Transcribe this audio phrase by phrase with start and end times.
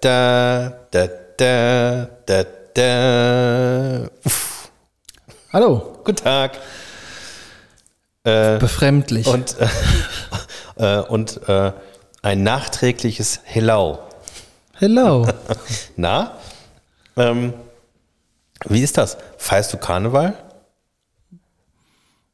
[0.00, 2.44] Da, da, da, da,
[2.74, 4.08] da.
[4.24, 4.70] Uff.
[5.52, 6.58] Hallo, Guten Tag.
[8.22, 9.26] befremdlich.
[9.26, 9.68] Und, äh,
[11.00, 11.72] äh, und äh,
[12.22, 13.98] ein nachträgliches Hello.
[14.74, 15.26] Hello.
[15.96, 16.38] Na?
[17.16, 17.52] Ähm,
[18.66, 19.18] wie ist das?
[19.36, 20.34] Feierst du Karneval?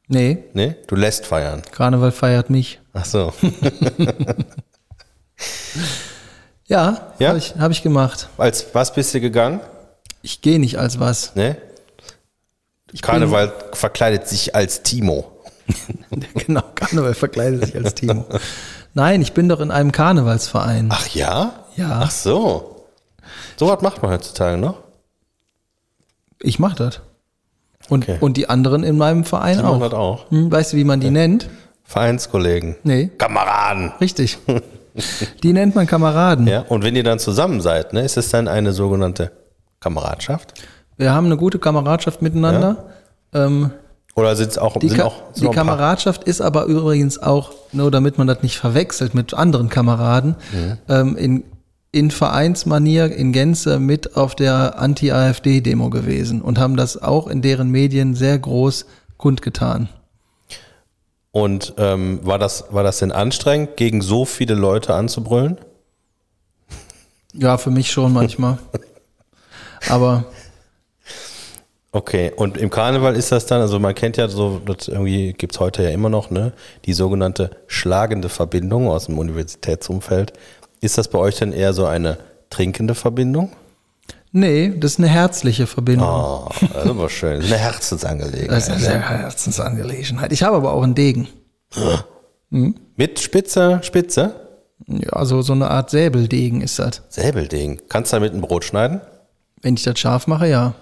[0.09, 0.77] Nee, Nee?
[0.87, 1.63] Du lässt feiern.
[1.73, 2.79] Karneval feiert mich.
[2.93, 3.33] Ach so.
[6.67, 7.29] Ja, Ja?
[7.29, 8.29] habe ich, hab ich gemacht.
[8.39, 9.61] Als was bist du gegangen?
[10.23, 11.35] Ich gehe nicht als was.
[11.37, 11.57] Ne?
[13.03, 15.31] Karneval verkleidet sich als Timo.
[16.47, 18.25] genau, Karneval verkleidet sich als Timo.
[18.95, 20.89] Nein, ich bin doch in einem Karnevalsverein.
[20.91, 21.65] Ach ja?
[21.77, 22.01] Ja.
[22.05, 22.87] Ach so.
[23.57, 24.79] So was macht man heutzutage noch?
[26.41, 27.01] Ich mache das.
[27.89, 28.19] Und, Okay.
[28.21, 29.89] und die anderen in meinem Verein Die machen auch.
[29.91, 30.31] das auch.
[30.31, 31.49] Hm, weißt du, wie man die nennt?
[31.85, 32.77] Vereinskollegen.
[32.83, 33.93] Nee, Kameraden.
[34.01, 34.39] richtig.
[35.43, 36.47] die nennt man Kameraden.
[36.47, 39.33] Ja, und wenn ihr dann zusammen seid, ne, ist es dann eine sogenannte
[39.81, 40.55] Kameradschaft?
[40.97, 42.85] Wir haben eine gute Kameradschaft miteinander.
[43.35, 43.71] Ähm,
[44.15, 47.19] Oder sind es auch, die sind Ka auch sind die auch Kameradschaft ist aber übrigens
[47.23, 50.79] auch, nur damit man das nicht verwechselt mit anderen Kameraden, Mhm.
[50.89, 51.45] ähm, in,
[51.93, 57.71] in Vereinsmanier in Gänze mit auf der Anti-AfD-Demo gewesen und haben das auch in deren
[57.71, 58.87] Medien sehr groß
[59.19, 59.89] kundgetan.
[61.37, 65.59] Und ähm, war, das, war das denn anstrengend, gegen so viele Leute anzubrüllen?
[67.35, 68.57] Ja, für mich schon manchmal.
[69.91, 70.25] aber
[71.93, 75.61] Okay, und im Karneval ist das dann, also man kennt ja so, das irgendwie gibt's
[75.61, 76.55] heute ja immer noch, ne,
[76.87, 80.33] die sogenannte schlagende Verbindung aus dem Universitätsumfeld.
[80.81, 82.17] Ist das bei euch denn eher so eine
[82.49, 83.53] trinkende Verbindung?
[84.33, 86.09] Nee, das ist eine herzliche Verbindung.
[86.09, 87.37] Oh, das ist aber schön.
[87.37, 88.51] Das ist eine Herzensangelegenheit.
[88.51, 90.33] Das ist eine Herzensangelegenheit.
[90.33, 91.29] Ich habe aber auch einen Degen.
[92.51, 94.35] Mit Spitze, Spitze?
[94.87, 97.03] Ja, so, so eine Art Säbeldegen ist das.
[97.09, 97.83] Säbelding.
[97.89, 99.01] Kannst du damit ein Brot schneiden?
[99.63, 100.75] Wenn ich das scharf mache, ja.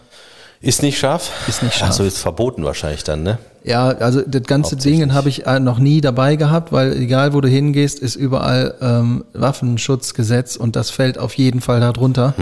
[0.60, 1.30] Ist nicht scharf?
[1.46, 1.98] Ist nicht scharf.
[2.00, 3.38] ist verboten wahrscheinlich dann, ne?
[3.64, 7.40] Ja, also das ganze Ding habe ich äh, noch nie dabei gehabt, weil egal wo
[7.40, 12.34] du hingehst, ist überall ähm, Waffenschutzgesetz und das fällt auf jeden Fall darunter.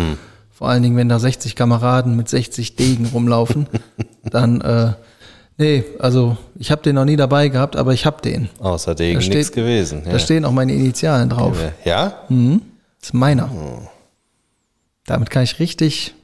[0.52, 3.66] Vor allen Dingen, wenn da 60 Kameraden mit 60 Degen rumlaufen,
[4.24, 4.92] dann äh,
[5.58, 8.48] nee, also ich habe den noch nie dabei gehabt, aber ich habe den.
[8.60, 10.02] Außer Degen nichts gewesen.
[10.04, 11.56] Da stehen auch meine Initialen drauf.
[11.84, 12.26] Ja?
[12.28, 13.50] Das ist meiner.
[15.06, 16.14] Damit kann ich richtig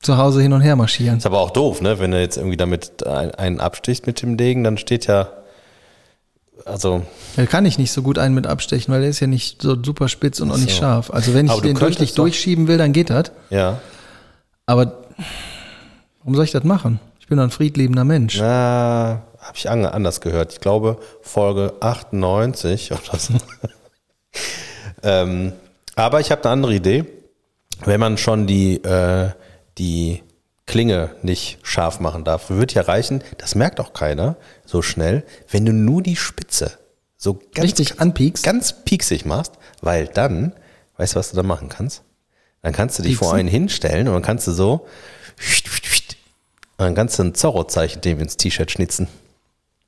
[0.00, 1.18] zu Hause hin und her marschieren.
[1.18, 1.98] Ist aber auch doof, ne?
[2.00, 5.28] Wenn du jetzt irgendwie damit ein- einen abstichst mit dem Degen, dann steht ja,
[6.64, 7.02] also,
[7.36, 9.76] Da kann ich nicht so gut einen mit abstechen, weil der ist ja nicht so
[9.82, 11.10] super spitz und auch nicht scharf.
[11.10, 13.32] Also wenn ich den richtig durchschieben will, dann geht das.
[13.50, 13.80] ja.
[14.64, 15.02] Aber
[16.20, 17.00] warum soll ich das machen?
[17.18, 18.38] Ich bin doch ein friedliebender Mensch.
[18.38, 20.52] Na, habe ich an, anders gehört.
[20.52, 23.34] Ich glaube, Folge 98 oder so.
[25.02, 25.52] ähm,
[25.96, 27.04] aber ich habe eine andere Idee.
[27.84, 29.30] Wenn man schon die, äh,
[29.78, 30.22] die
[30.66, 34.36] Klinge nicht scharf machen darf, wird ja reichen, das merkt auch keiner
[34.72, 36.78] so schnell, wenn du nur die Spitze
[37.16, 38.42] so ganz, Richtig anpiekst?
[38.42, 40.52] ganz pieksig machst, weil dann,
[40.96, 42.02] weißt du, was du da machen kannst?
[42.62, 43.38] Dann kannst du dich vor Pieksen?
[43.40, 44.86] einen hinstellen und dann kannst du so
[46.78, 49.06] und dann kannst du ein Zorro-Zeichen dem ins T-Shirt schnitzen.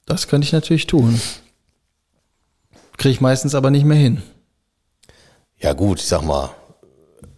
[0.06, 1.20] Das könnte ich natürlich tun.
[2.98, 4.22] Kriege ich meistens aber nicht mehr hin.
[5.58, 6.50] Ja gut, ich sag mal,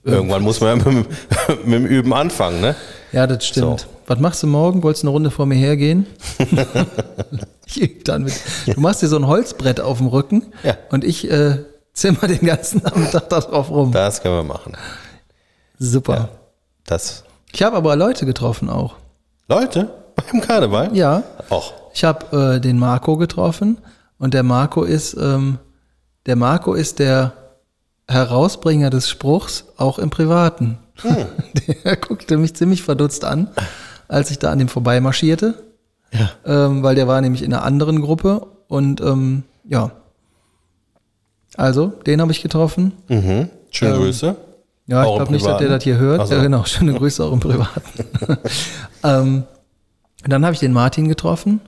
[0.06, 1.06] irgendwann muss man ja mit, dem-
[1.64, 2.74] mit dem Üben anfangen, ne?
[3.12, 3.80] Ja, das stimmt.
[3.80, 3.86] So.
[4.06, 4.82] Was machst du morgen?
[4.82, 6.06] Wolltest du eine Runde vor mir hergehen?
[7.66, 8.34] ich übe dann mit.
[8.66, 10.76] Du machst dir so ein Holzbrett auf dem Rücken Ja.
[10.90, 11.58] und ich äh,
[11.92, 13.92] zimmer den ganzen Nachmittag da drauf rum.
[13.92, 14.72] Das können wir machen.
[15.78, 16.28] Super.
[16.86, 18.94] Das Ich habe aber Leute getroffen auch.
[19.48, 20.96] Leute beim Karneval?
[20.96, 21.22] Ja.
[21.50, 23.78] Och, Ich habe äh, den Marco getroffen
[24.18, 25.58] und der Marco ist ähm,
[26.26, 27.32] der Marco ist der
[28.08, 30.78] Herausbringer des Spruchs auch im Privaten.
[31.84, 33.48] Der guckte mich ziemlich verdutzt an,
[34.08, 35.54] als ich da an dem vorbeimarschierte,
[36.12, 36.30] ja.
[36.44, 39.90] ähm, weil der war nämlich in einer anderen Gruppe und ähm, ja.
[41.56, 42.92] Also, den habe ich getroffen.
[43.08, 43.50] Mhm.
[43.70, 44.36] Schöne Ähm, Grüße.
[44.86, 46.20] Ja, Auch ich glaube nicht, dass der das hier hört.
[46.20, 46.34] Ach so.
[46.34, 48.04] Ja, genau, schöne Grüße auch im Privaten.
[49.02, 49.44] ähm,
[50.24, 51.60] dann habe ich den Martin getroffen,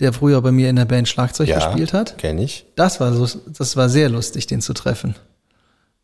[0.00, 2.18] der früher bei mir in der Band Schlagzeug Ja, gespielt hat.
[2.18, 2.66] Kenn ich.
[2.74, 5.14] Das war, so, das war sehr lustig, den zu treffen.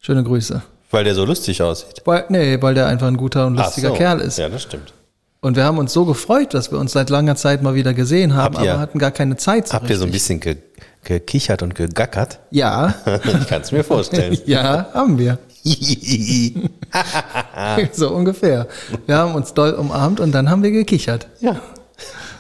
[0.05, 0.63] Schöne Grüße.
[0.91, 2.03] Weil der so lustig aussieht.
[2.05, 3.95] Weil, nee, weil der einfach ein guter und lustiger so.
[3.95, 4.37] Kerl ist.
[4.37, 4.93] Ja, das stimmt.
[5.41, 8.35] Und wir haben uns so gefreut, dass wir uns seit langer Zeit mal wieder gesehen
[8.35, 10.41] haben, ihr- aber hatten gar keine Zeit so Habt ihr so ein richtig.
[10.41, 10.57] bisschen ge
[11.05, 12.41] gekichert und gegackert?
[12.51, 12.95] Ja,
[13.25, 14.37] ich kann es mir vorstellen.
[14.47, 15.39] ja, haben wir.
[17.93, 18.67] so ungefähr.
[19.07, 21.29] Wir haben uns doll umarmt und dann haben wir gekichert.
[21.41, 21.61] ja.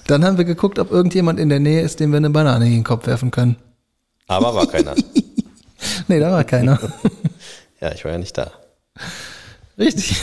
[0.08, 2.72] Dann haben wir geguckt, ob irgendjemand in der Nähe ist, dem wir eine Banane in
[2.72, 3.54] den Kopf werfen können.
[4.26, 4.96] Aber war keiner.
[6.08, 6.76] Nee, da war keiner.
[7.82, 8.52] Ja, ich war ja nicht da.
[9.76, 10.22] Richtig.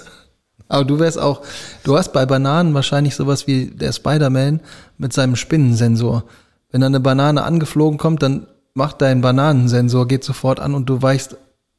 [0.68, 1.42] Aber du wärst auch,
[1.84, 4.60] du hast bei Bananen wahrscheinlich sowas wie der Spider-Man
[4.98, 6.24] mit seinem Spinnensensor.
[6.70, 11.00] Wenn da eine Banane angeflogen kommt, dann macht dein Bananensensor, geht sofort an und du
[11.00, 11.36] weichst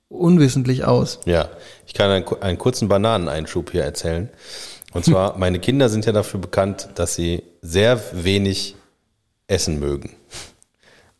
[0.08, 1.20] unwissentlich aus.
[1.26, 1.50] Ja,
[1.86, 4.30] ich kann einen, einen kurzen Bananeneinschub hier erzählen.
[4.94, 8.76] Und zwar, meine Kinder sind ja dafür bekannt, dass sie sehr wenig
[9.48, 10.16] essen mögen.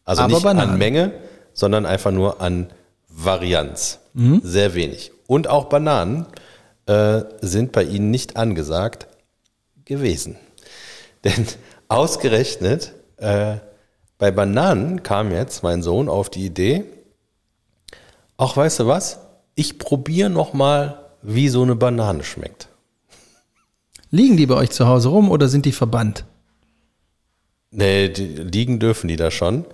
[0.06, 0.72] Also Aber nicht Bananen.
[0.72, 1.12] an Menge,
[1.54, 2.72] sondern einfach nur an
[3.24, 4.00] Varianz.
[4.44, 5.12] Sehr wenig.
[5.28, 6.26] Und auch Bananen
[6.86, 9.08] äh, sind bei ihnen nicht angesagt
[9.86, 10.38] gewesen.
[11.24, 11.46] Denn
[11.88, 13.58] ausgerechnet äh,
[14.18, 16.86] bei Bananen kam jetzt mein Sohn auf die Idee,
[18.38, 19.20] auch weißt du was?
[19.56, 22.70] Ich probiere noch mal, wie so eine Banane schmeckt.
[24.12, 26.24] Liegen die bei euch zu Hause rum oder sind die verbannt?
[27.72, 29.66] Nee, die, liegen dürfen die da schon.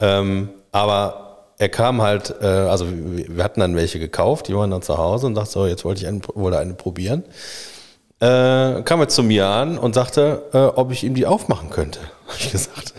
[0.00, 1.27] Ähm, aber
[1.58, 5.26] er kam halt, äh, also wir hatten dann welche gekauft, die waren dann zu Hause
[5.26, 7.24] und dachte so, jetzt wollte ich eine, wollte eine probieren.
[8.20, 12.00] Äh, kam er zu mir an und sagte, äh, ob ich ihm die aufmachen könnte.
[12.28, 12.94] Hab ich gesagt,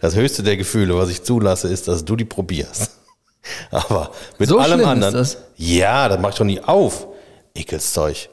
[0.00, 2.90] das höchste der Gefühle, was ich zulasse, ist, dass du die probierst.
[3.70, 5.14] Aber mit So allem schlimm ist anderen.
[5.14, 5.38] das?
[5.56, 7.06] Ja, das mach ich doch nie auf.
[7.54, 8.28] Ekelszeug.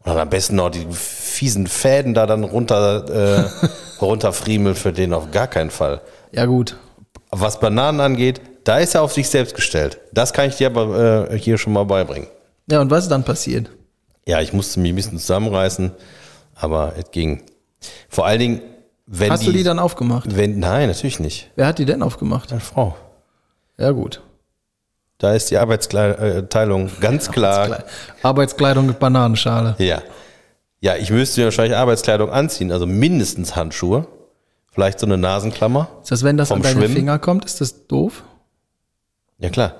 [0.00, 3.68] Und dann am besten noch die fiesen Fäden da dann runter, äh,
[4.02, 6.00] runterfriemeln für den auf gar keinen Fall.
[6.32, 6.76] Ja gut.
[7.40, 9.98] Was Bananen angeht, da ist er auf sich selbst gestellt.
[10.12, 12.28] Das kann ich dir aber äh, hier schon mal beibringen.
[12.70, 13.70] Ja, und was ist dann passiert?
[14.26, 15.92] Ja, ich musste mich ein bisschen zusammenreißen,
[16.54, 17.42] aber es ging.
[18.08, 18.60] Vor allen Dingen,
[19.06, 20.34] wenn Hast die, du die dann aufgemacht?
[20.34, 21.50] Wenn, nein, natürlich nicht.
[21.56, 22.50] Wer hat die denn aufgemacht?
[22.52, 22.96] Eine Frau.
[23.76, 24.22] Ja gut.
[25.18, 27.66] Da ist die Arbeitsteilung ganz klar.
[27.66, 27.82] Kle-
[28.22, 29.74] Arbeitskleidung mit Bananenschale.
[29.78, 30.00] Ja.
[30.80, 34.06] Ja, ich müsste wahrscheinlich Arbeitskleidung anziehen, also mindestens Handschuhe.
[34.74, 35.88] Vielleicht so eine Nasenklammer.
[36.02, 36.96] Ist das, wenn das an deine Schwimmen?
[36.96, 38.24] Finger kommt, ist das doof?
[39.38, 39.76] Ja, klar.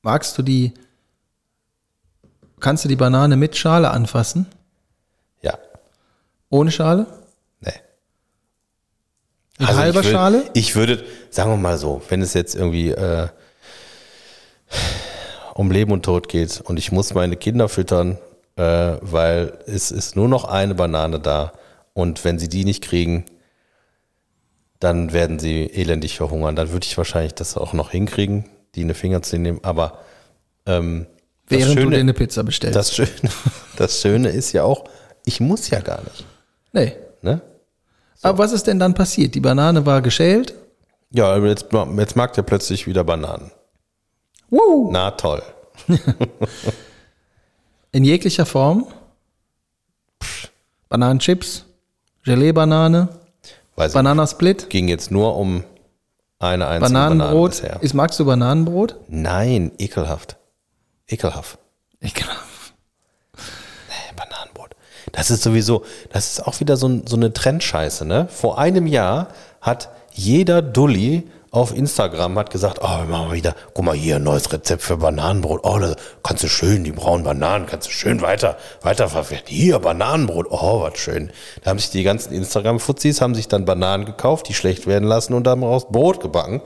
[0.00, 0.72] Magst du die,
[2.58, 4.46] kannst du die Banane mit Schale anfassen?
[5.42, 5.58] Ja.
[6.48, 7.04] Ohne Schale?
[7.60, 7.72] Nee.
[9.58, 10.50] Mit Also halber ich würd, Schale?
[10.54, 13.28] Ich würde, sagen wir mal so, wenn es jetzt irgendwie äh,
[15.52, 18.16] um Leben und Tod geht und ich muss meine Kinder füttern,
[18.56, 21.52] äh, weil es ist nur noch eine Banane da
[21.92, 23.26] und wenn sie die nicht kriegen,
[24.80, 26.56] dann werden sie elendig verhungern.
[26.56, 29.60] Dann würde ich wahrscheinlich das auch noch hinkriegen, die in die Finger zu nehmen.
[29.62, 29.98] Aber
[30.66, 31.06] ähm,
[31.46, 32.76] Während du dir Schöne, eine Pizza bestellst.
[32.76, 33.08] das, Schöne,
[33.76, 34.84] das Schöne ist ja auch,
[35.24, 36.24] ich muss ja gar nicht.
[36.72, 36.96] nee.
[37.22, 37.42] Ne?
[38.22, 39.34] Aber was ist denn dann passiert?
[39.34, 40.54] Die Banane war geschält.
[41.10, 41.66] Ja, aber jetzt,
[41.98, 43.50] jetzt mag der plötzlich wieder Bananen.
[44.48, 44.88] Woo!
[44.90, 45.42] Na toll.
[47.92, 48.86] In jeglicher Form.
[50.88, 51.66] Bananenchips,
[52.24, 53.08] Gelee-Banane,
[53.80, 55.64] Weiß Bananasplit, ging jetzt nur um
[56.38, 57.50] eine einzige Banane Bananenbrot.
[57.52, 57.82] bisher.
[57.82, 58.96] Ist, magst du Bananenbrot?
[59.08, 60.36] Nein, ekelhaft.
[61.08, 61.58] Ekelhaft.
[62.00, 62.30] Glaube.
[63.32, 64.76] Nee, Bananenbrot.
[65.12, 65.82] Das ist sowieso,
[66.12, 68.28] das ist auch wieder so, so eine Trendscheiße, ne?
[68.30, 69.28] Vor einem Jahr
[69.62, 74.22] hat jeder Dulli auf Instagram hat gesagt, oh, wir machen wieder, guck mal hier, ein
[74.22, 75.62] neues Rezept für Bananenbrot.
[75.64, 79.48] Oh, da kannst du schön, die braunen Bananen, kannst du schön weiter, weiterverwerten.
[79.48, 81.32] Hier, Bananenbrot, oh, was schön.
[81.62, 85.34] Da haben sich die ganzen Instagram-Fuzis, haben sich dann Bananen gekauft, die schlecht werden lassen
[85.34, 86.62] und dann raus Brot gebacken.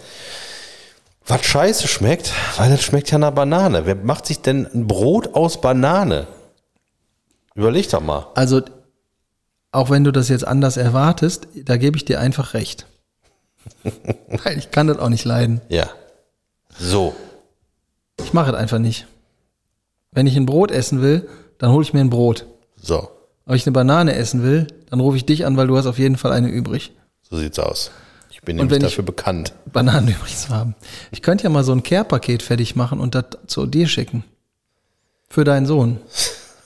[1.27, 3.87] Was scheiße schmeckt, weil das schmeckt ja nach Banane.
[3.87, 6.27] Wer macht sich denn ein Brot aus Banane?
[7.55, 8.27] Überleg doch mal.
[8.35, 8.61] Also,
[9.73, 12.87] auch wenn du das jetzt anders erwartest, da gebe ich dir einfach recht.
[14.45, 15.61] Weil ich kann das auch nicht leiden.
[15.69, 15.89] Ja.
[16.79, 17.15] So.
[18.23, 19.07] Ich mache es einfach nicht.
[20.13, 21.29] Wenn ich ein Brot essen will,
[21.59, 22.47] dann hole ich mir ein Brot.
[22.81, 23.09] So.
[23.47, 25.99] Wenn ich eine Banane essen will, dann rufe ich dich an, weil du hast auf
[25.99, 26.93] jeden Fall eine übrig.
[27.23, 27.91] So sieht's aus.
[28.31, 29.53] Ich bin Und nämlich dafür bekannt.
[29.73, 30.75] Bananen übrig zu haben.
[31.11, 34.25] Ich könnte ja mal so ein Care-Paket fertig machen und das zu dir schicken.
[35.29, 35.99] Für deinen Sohn.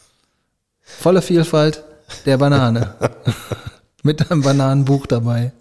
[0.82, 1.84] Volle Vielfalt
[2.26, 2.94] der Banane.
[4.02, 5.52] Mit einem Bananenbuch dabei.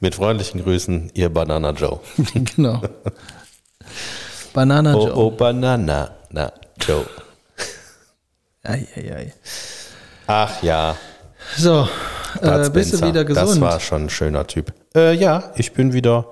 [0.00, 2.00] Mit freundlichen Grüßen, ihr Banana Joe.
[2.56, 2.80] genau.
[4.52, 5.16] Banana Oh, Joe.
[5.16, 6.10] oh, Banana.
[6.30, 7.04] Na, Joe.
[8.62, 9.32] Ei, ei, ei.
[10.26, 10.96] Ach ja.
[11.56, 11.88] So,
[12.42, 13.48] äh, bist du wieder gesund?
[13.48, 14.72] Das war schon ein schöner Typ.
[14.94, 16.26] Äh, ja, ich bin wieder,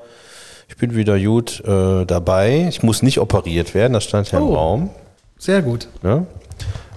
[0.69, 2.67] ich bin wieder gut äh, dabei.
[2.69, 4.55] Ich muss nicht operiert werden, das stand ja im Oh.
[4.55, 4.91] Raum.
[5.39, 5.89] Sehr gut.
[6.03, 6.27] Ne?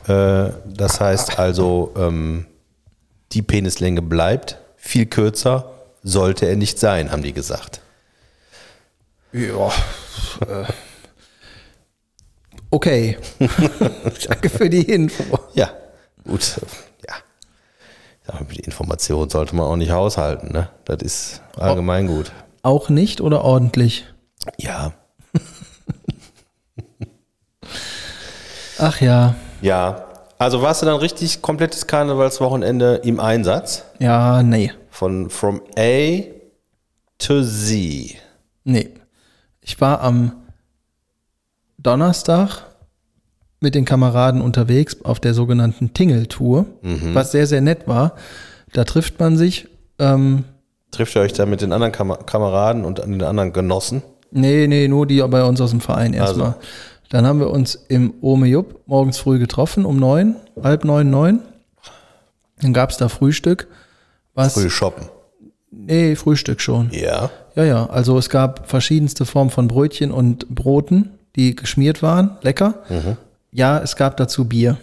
[0.07, 2.45] Äh, das heißt also, ähm,
[3.31, 5.71] die Penislänge bleibt viel kürzer,
[6.03, 7.81] sollte er nicht sein, haben die gesagt.
[9.31, 9.71] Ja.
[12.71, 13.17] Okay.
[14.27, 15.39] Danke für die Info.
[15.53, 15.69] Ja,
[16.23, 16.59] gut.
[17.07, 17.15] Ja.
[18.27, 18.39] ja.
[18.51, 20.69] Die Information sollte man auch nicht haushalten, ne?
[20.85, 22.31] Das ist allgemein gut.
[22.61, 24.05] Auch nicht oder ordentlich?
[24.57, 24.93] Ja.
[28.77, 29.35] Ach ja.
[29.61, 30.05] Ja.
[30.37, 33.83] Also warst du dann richtig komplettes Karnevalswochenende im Einsatz?
[33.99, 34.71] Ja, nee.
[34.99, 36.23] Von from A
[37.19, 38.17] to Z.
[38.65, 38.89] Nee.
[39.61, 40.33] Ich war am
[41.77, 42.63] Donnerstag
[43.61, 46.65] mit den Kameraden unterwegs auf der sogenannten Tingle-Tour,
[47.13, 48.15] was sehr, sehr nett war.
[48.73, 49.69] Da trifft man sich.
[49.99, 50.43] Ähm,
[50.91, 54.01] Trifft ihr euch da mit den anderen Kam Kameraden und den anderen Genossen?
[54.31, 56.55] nee, nee, nur die bei uns aus dem Verein erstmal.
[57.07, 61.39] Dann haben wir uns im Ome Jupp morgens früh getroffen, um neun, halb neun, neun.
[62.61, 63.69] Dann gab's da Frühstück.
[64.39, 64.53] Was?
[64.53, 65.07] Früh shoppen.
[65.71, 66.89] Nee, Frühstück schon.
[66.91, 67.29] Ja.
[67.55, 67.85] Ja, ja.
[67.89, 72.37] Also es gab verschiedenste Formen von Brötchen und Broten, die geschmiert waren.
[72.41, 72.75] Lecker.
[73.51, 74.77] Ja, es gab dazu Bier.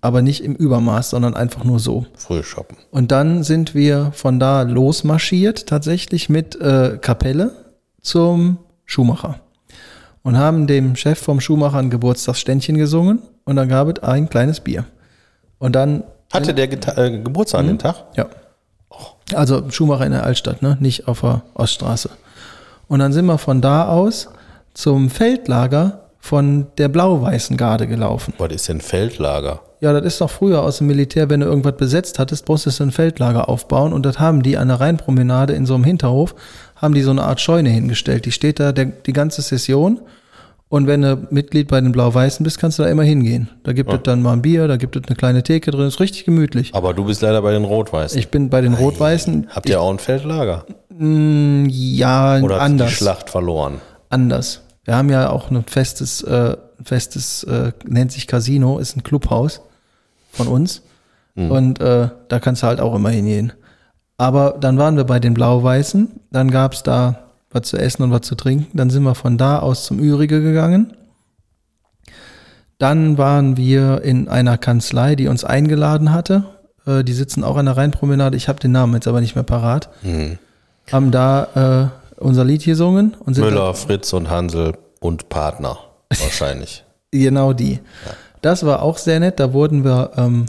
[0.00, 2.06] Aber nicht im Übermaß, sondern einfach nur so.
[2.16, 2.76] Früh shoppen.
[2.92, 7.50] Und dann sind wir von da losmarschiert, tatsächlich mit äh, Kapelle
[8.02, 9.40] zum Schuhmacher.
[10.22, 14.60] Und haben dem Chef vom Schuhmacher ein Geburtstagsständchen gesungen und dann gab es ein kleines
[14.60, 14.84] Bier.
[15.58, 18.04] Und dann, Hatte der Geta äh, Geburtstag an dem Tag?
[18.16, 18.26] ja.
[19.34, 20.76] Also Schuhmacher in der Altstadt, ne?
[20.80, 22.10] nicht auf der Oststraße.
[22.88, 24.28] Und dann sind wir von da aus
[24.74, 28.34] zum Feldlager von der blau-weißen Garde gelaufen.
[28.38, 29.60] Was ist denn Feldlager?
[29.80, 32.84] Ja, das ist doch früher aus dem Militär, wenn du irgendwas besetzt hattest, musstest du
[32.84, 36.34] ein Feldlager aufbauen und das haben die an der Rheinpromenade in so einem Hinterhof,
[36.76, 38.24] haben die so eine Art Scheune hingestellt.
[38.24, 40.00] Die steht da der, die ganze Session
[40.68, 43.48] und wenn du Mitglied bei den Blau-Weißen bist, kannst du da immer hingehen.
[43.62, 46.00] Da gibt es dann mal ein Bier, da gibt es eine kleine Theke drin, ist
[46.00, 46.74] richtig gemütlich.
[46.74, 48.18] Aber du bist leider bei den Rot-Weißen.
[48.18, 50.64] Ich bin bei den Rot-Weißen, Habt ihr auch ein Feldlager?
[50.98, 52.88] ja, Oder anders.
[52.90, 53.80] die Schlacht verloren?
[54.08, 54.62] anders.
[54.84, 59.60] Wir haben ja auch ein festes, äh, festes äh, nennt sich Casino, ist ein Clubhaus
[60.30, 60.82] von uns.
[61.34, 63.52] Und äh, da kannst du halt auch immer hingehen.
[64.16, 67.25] Aber dann waren wir bei den Blau-Weißen, dann gab's da
[67.56, 68.66] was zu essen und was zu trinken.
[68.76, 70.96] Dann sind wir von da aus zum Ürige gegangen.
[72.78, 76.44] Dann waren wir in einer Kanzlei, die uns eingeladen hatte.
[76.86, 78.36] Äh, die sitzen auch an der Rheinpromenade.
[78.36, 79.88] Ich habe den Namen jetzt aber nicht mehr parat.
[80.92, 85.78] Haben da äh, unser Lied gesungen und sind Müller, Fritz und Hansel und Partner.
[86.10, 86.82] Wahrscheinlich.
[87.12, 87.78] Genau die.
[88.42, 89.40] Das war auch sehr nett.
[89.40, 90.46] Da wurden wir ähm,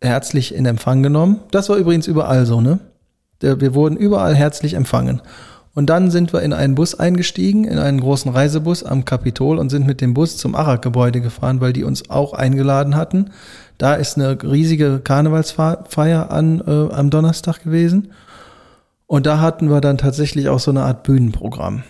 [0.00, 1.40] herzlich in Empfang genommen.
[1.50, 2.78] Das war übrigens überall so, ne?
[3.40, 5.20] Wir wurden überall herzlich empfangen.
[5.78, 9.70] Und dann sind wir in einen Bus eingestiegen, in einen großen Reisebus am Kapitol und
[9.70, 13.30] sind mit dem Bus zum Arak-Gebäude gefahren, weil die uns auch eingeladen hatten.
[13.78, 18.10] Da ist eine riesige Karnevalsfeier an, äh, am Donnerstag gewesen.
[19.06, 21.84] Und da hatten wir dann tatsächlich auch so eine Art Bühnenprogramm.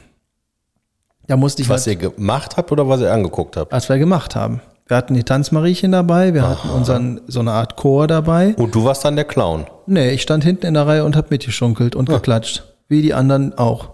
[1.26, 3.72] Da musste ich Was halt- ihr gemacht habt oder was ihr angeguckt habt?
[3.72, 4.60] was wir gemacht haben.
[4.86, 8.54] Wir hatten die Tanzmariechen dabei, wir hatten unseren so eine Art Chor dabei.
[8.58, 9.66] Und du warst dann der Clown.
[9.86, 13.56] Nee, ich stand hinten in der Reihe und hab mitgeschunkelt und geklatscht, wie die anderen
[13.58, 13.90] auch.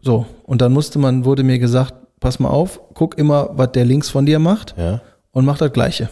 [0.00, 3.84] So, und dann musste man wurde mir gesagt, pass mal auf, guck immer, was der
[3.84, 5.00] links von dir macht Ja.
[5.32, 6.08] und mach das gleiche.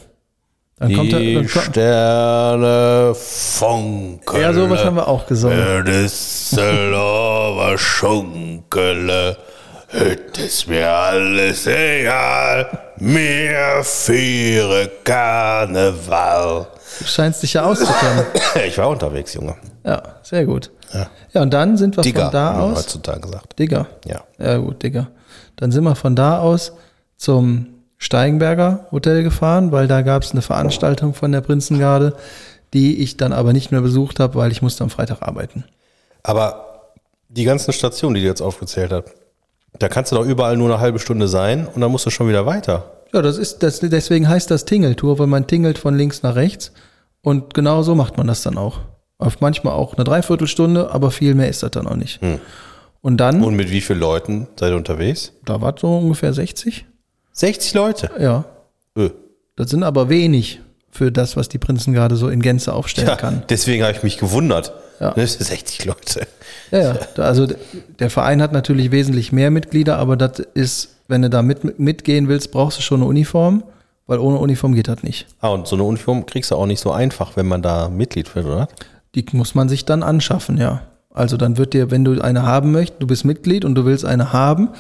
[0.79, 4.41] Dann kommt er Die dann Sterne funkeln.
[4.43, 5.85] Ja, sowas haben wir auch gesungen.
[5.85, 9.37] Düsseldorfer Schunkele.
[9.93, 12.67] Heute ist mir alles egal.
[12.97, 16.67] Mir für Karneval.
[16.99, 18.25] Du scheinst dich ja auszukennen.
[18.67, 19.57] Ich war unterwegs, Junge.
[19.85, 20.71] ja, sehr gut.
[20.93, 21.43] Ja.
[21.43, 22.79] und dann sind wir Digga, von da aus.
[22.79, 23.59] heutzutage sagt.
[23.59, 23.87] Digger.
[24.07, 24.25] Ja.
[24.39, 25.09] Ja, gut, Digga.
[25.57, 26.73] Dann sind wir von da aus
[27.17, 27.67] zum
[27.99, 32.17] Steigenberger Hotel gefahren, weil da gab es eine Veranstaltung von der Prinzengarde,
[32.73, 35.65] die ich dann aber nicht mehr besucht habe, weil ich musste am Freitag arbeiten.
[36.23, 36.93] Aber
[37.29, 39.15] die ganzen Stationen, die du jetzt aufgezählt hast,
[39.79, 42.29] da kannst du doch überall nur eine halbe Stunde sein und dann musst du schon
[42.29, 42.91] wieder weiter.
[43.13, 46.73] Ja, das ist, das, deswegen heißt das Tingeltour, weil man tingelt von links nach rechts.
[47.23, 48.79] Und genau so macht man das dann auch.
[49.21, 52.21] Auf manchmal auch eine Dreiviertelstunde, aber viel mehr ist das dann auch nicht.
[53.03, 55.33] Und dann, Und mit wie vielen Leuten seid ihr unterwegs?
[55.45, 56.85] da war so ungefähr 60.
[57.33, 58.11] 60 Leute.
[58.19, 58.45] Ja,
[58.97, 59.11] Öh.
[59.57, 60.61] das sind aber wenig
[60.91, 63.43] für das, was die Prinzengarde so in Gänze aufstellen Ja, kann.
[63.49, 64.73] deswegen habe ich mich gewundert.
[64.99, 65.13] Ja.
[65.13, 66.27] Das sind 60 Leute.
[66.71, 66.99] Ja, ja.
[67.23, 67.47] Also
[67.99, 72.29] der Verein hat natürlich wesentlich mehr Mitglieder, aber das ist, wenn du da mit, mitgehen
[72.29, 73.63] willst, brauchst du schon eine Uniform,
[74.07, 75.27] weil ohne Uniform geht das nicht.
[75.41, 78.35] Ah, und so eine Uniform kriegst du auch nicht so einfach, wenn man da Mitglied
[78.35, 78.69] wird, oder?
[79.15, 80.83] Die muss man sich dann anschaffen, ja.
[81.13, 84.05] Also dann wird dir, wenn du eine haben möchtest, du bist Mitglied und du willst
[84.05, 84.71] eine haben,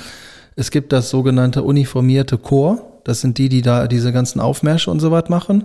[0.56, 3.00] es gibt das sogenannte uniformierte Chor.
[3.04, 5.64] Das sind die, die da diese ganzen Aufmärsche und so was machen.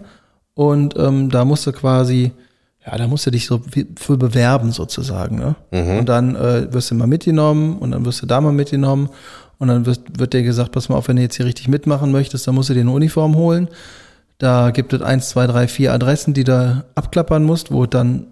[0.53, 2.31] Und ähm, da musst du quasi,
[2.85, 3.61] ja, da musst du dich so
[3.97, 5.37] für bewerben sozusagen.
[5.37, 5.55] Ne?
[5.99, 9.09] Und dann äh, wirst du mal mitgenommen und dann wirst du da mal mitgenommen.
[9.57, 12.11] Und dann wird, wird dir gesagt, pass mal auf, wenn du jetzt hier richtig mitmachen
[12.11, 13.69] möchtest, dann musst du dir eine Uniform holen.
[14.37, 18.27] Da gibt es eins, zwei, drei, vier Adressen, die du abklappern musst, wo dann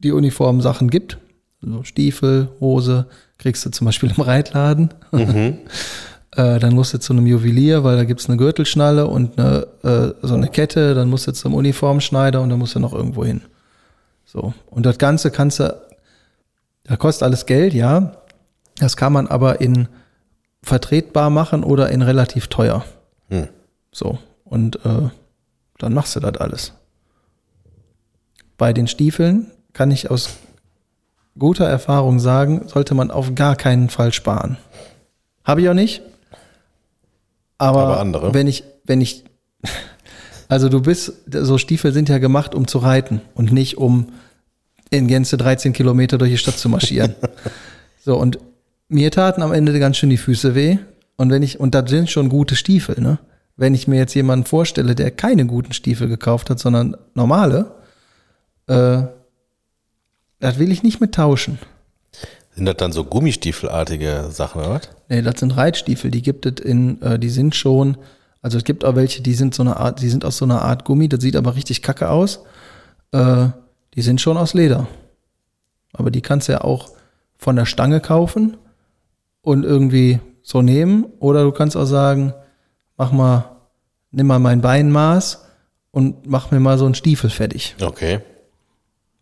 [0.00, 1.18] die Uniformsachen gibt.
[1.62, 3.06] So Stiefel, Hose,
[3.38, 4.94] kriegst du zum Beispiel im Reitladen.
[6.36, 10.14] Äh, dann musst du zu einem Juwelier, weil da gibt's eine Gürtelschnalle und eine, äh,
[10.24, 10.94] so eine Kette.
[10.94, 13.40] Dann musst du zum Uniformschneider und dann musst du noch irgendwo hin.
[14.26, 14.54] So.
[14.66, 15.76] Und das Ganze kannst du,
[16.84, 18.12] da kostet alles Geld, ja.
[18.78, 19.88] Das kann man aber in
[20.62, 22.84] vertretbar machen oder in relativ teuer.
[23.28, 23.48] Hm.
[23.90, 24.18] So.
[24.44, 25.08] Und äh,
[25.78, 26.74] dann machst du das alles.
[28.56, 30.36] Bei den Stiefeln kann ich aus
[31.38, 34.58] guter Erfahrung sagen, sollte man auf gar keinen Fall sparen.
[35.42, 36.02] Habe ich auch nicht.
[37.56, 38.34] Aber, Aber andere.
[38.34, 39.24] wenn ich, wenn ich,
[40.48, 44.08] also du bist, so Stiefel sind ja gemacht, um zu reiten und nicht um
[44.90, 47.14] in Gänze 13 Kilometer durch die Stadt zu marschieren.
[48.04, 48.38] so, und
[48.88, 50.76] mir taten am Ende ganz schön die Füße weh.
[51.16, 53.18] Und wenn ich, und das sind schon gute Stiefel, ne?
[53.56, 57.76] Wenn ich mir jetzt jemanden vorstelle, der keine guten Stiefel gekauft hat, sondern normale,
[58.66, 59.04] äh,
[60.40, 61.58] das will ich nicht mit tauschen.
[62.54, 64.88] Sind das dann so Gummistiefelartige Sachen, oder was?
[65.08, 67.96] Nee, das sind Reitstiefel, die gibt es in, äh, die sind schon,
[68.42, 70.62] also es gibt auch welche, die sind so eine Art, die sind aus so einer
[70.62, 72.40] Art Gummi, das sieht aber richtig kacke aus.
[73.12, 73.48] Äh,
[73.94, 74.88] die sind schon aus Leder.
[75.92, 76.90] Aber die kannst du ja auch
[77.36, 78.56] von der Stange kaufen
[79.42, 81.06] und irgendwie so nehmen.
[81.18, 82.32] Oder du kannst auch sagen,
[82.96, 83.56] mach mal,
[84.10, 85.46] nimm mal mein Beinmaß
[85.90, 87.74] und mach mir mal so einen Stiefel fertig.
[87.80, 88.20] Okay.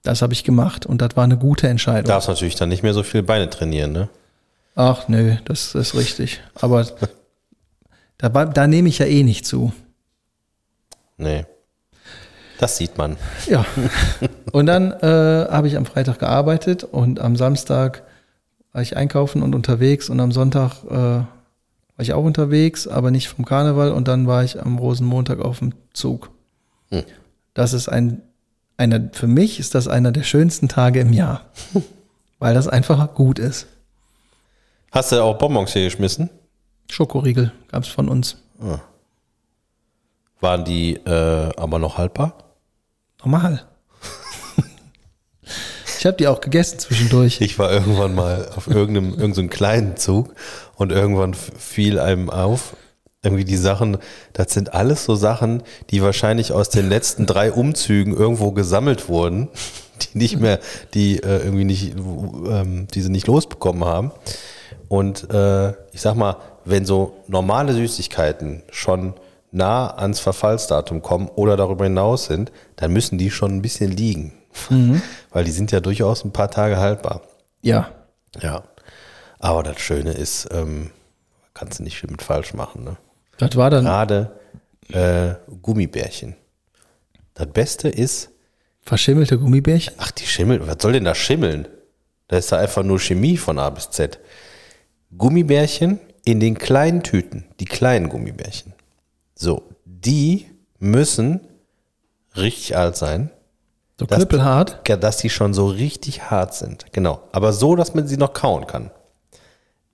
[0.08, 2.06] Das habe ich gemacht und das war eine gute Entscheidung.
[2.06, 4.08] Darfst natürlich dann nicht mehr so viel Beine trainieren, ne?
[4.74, 6.40] Ach nö, das ist richtig.
[6.54, 6.86] Aber
[8.16, 9.70] da, da nehme ich ja eh nicht zu.
[11.18, 11.44] Nee.
[12.58, 13.18] Das sieht man.
[13.50, 13.66] Ja.
[14.52, 18.02] Und dann äh, habe ich am Freitag gearbeitet und am Samstag
[18.72, 21.26] war ich einkaufen und unterwegs und am Sonntag äh, war
[21.98, 25.74] ich auch unterwegs, aber nicht vom Karneval und dann war ich am Rosenmontag auf dem
[25.92, 26.30] Zug.
[26.90, 27.02] Hm.
[27.52, 28.22] Das ist ein,
[28.78, 31.44] einer, für mich ist das einer der schönsten Tage im Jahr,
[32.38, 33.66] weil das einfach gut ist.
[34.90, 36.30] Hast du auch Bonbons hier geschmissen?
[36.90, 38.38] Schokoriegel gab es von uns.
[40.40, 42.54] Waren die äh, aber noch haltbar?
[43.20, 43.66] Normal.
[45.98, 47.40] ich habe die auch gegessen zwischendurch.
[47.42, 50.34] Ich war irgendwann mal auf irgendeinem irgendeinem kleinen Zug
[50.76, 52.76] und irgendwann fiel einem auf,
[53.22, 53.98] irgendwie die Sachen,
[54.32, 59.48] das sind alles so Sachen, die wahrscheinlich aus den letzten drei Umzügen irgendwo gesammelt wurden,
[60.02, 60.60] die nicht mehr,
[60.94, 64.12] die äh, irgendwie nicht, ähm, die sie nicht losbekommen haben.
[64.88, 69.14] Und äh, ich sag mal, wenn so normale Süßigkeiten schon
[69.50, 74.34] nah ans Verfallsdatum kommen oder darüber hinaus sind, dann müssen die schon ein bisschen liegen.
[75.30, 77.22] Weil die sind ja durchaus ein paar Tage haltbar.
[77.62, 77.90] Ja.
[78.40, 78.62] Ja.
[79.38, 80.90] Aber das Schöne ist, ähm,
[81.54, 82.84] kannst du nicht viel mit falsch machen.
[82.84, 82.96] Ne?
[83.38, 84.38] Das war dann Gerade
[84.92, 86.34] äh, Gummibärchen.
[87.34, 88.30] Das Beste ist,
[88.82, 89.94] verschimmelte Gummibärchen.
[89.98, 91.68] ach, die Schimmel, was soll denn da schimmeln?
[92.28, 94.18] Da ist da einfach nur Chemie von A bis Z.
[95.16, 98.74] Gummibärchen in den kleinen Tüten, die kleinen Gummibärchen.
[99.34, 100.46] So, die
[100.78, 101.40] müssen
[102.36, 103.30] richtig alt sein,
[103.98, 104.86] So Das- knüppelhart.
[104.88, 106.86] ja, dass die schon so richtig hart sind.
[106.92, 107.20] Genau.
[107.32, 108.90] Aber so, dass man sie noch kauen kann.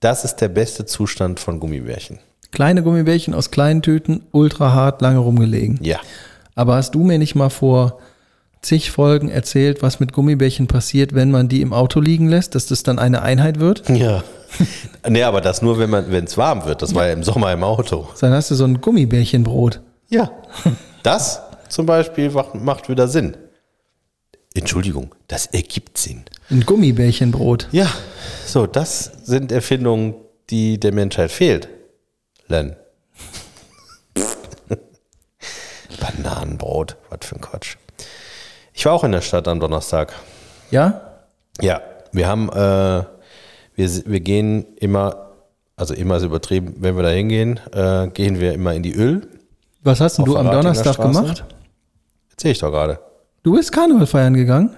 [0.00, 2.18] Das ist der beste Zustand von Gummibärchen.
[2.54, 5.80] Kleine Gummibärchen aus kleinen Tüten, ultra hart, lange rumgelegen.
[5.82, 5.98] Ja.
[6.54, 7.98] Aber hast du mir nicht mal vor
[8.62, 12.66] zig Folgen erzählt, was mit Gummibärchen passiert, wenn man die im Auto liegen lässt, dass
[12.66, 13.88] das dann eine Einheit wird?
[13.88, 14.22] Ja.
[15.08, 16.80] nee, aber das nur, wenn man, wenn es warm wird.
[16.80, 18.06] Das war ja im Sommer im Auto.
[18.20, 19.80] Dann hast du so ein Gummibärchenbrot.
[20.08, 20.30] Ja.
[21.02, 23.36] Das zum Beispiel macht, macht wieder Sinn.
[24.54, 26.22] Entschuldigung, das ergibt Sinn.
[26.50, 27.66] Ein Gummibärchenbrot.
[27.72, 27.90] Ja,
[28.46, 30.14] so, das sind Erfindungen,
[30.50, 31.68] die der Menschheit fehlt.
[32.48, 32.76] Len.
[36.00, 37.76] Bananenbrot, was für ein Quatsch.
[38.72, 40.12] Ich war auch in der Stadt am Donnerstag.
[40.70, 41.00] Ja?
[41.60, 41.80] Ja,
[42.12, 43.04] wir haben, äh,
[43.76, 45.30] wir, wir gehen immer,
[45.76, 49.28] also immer ist übertrieben, wenn wir da hingehen, äh, gehen wir immer in die Öl.
[49.82, 51.44] Was hast denn du am Donnerstag gemacht?
[52.30, 52.98] Erzähl ich doch gerade.
[53.42, 54.74] Du bist Karneval feiern gegangen?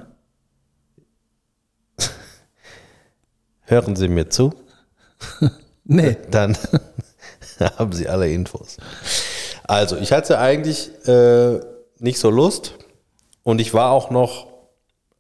[3.69, 4.53] Hören Sie mir zu,
[5.85, 6.17] Nee.
[6.31, 6.57] dann
[7.79, 8.77] haben Sie alle Infos.
[9.65, 11.61] Also, ich hatte eigentlich äh,
[11.99, 12.75] nicht so Lust
[13.43, 14.49] und ich war auch noch,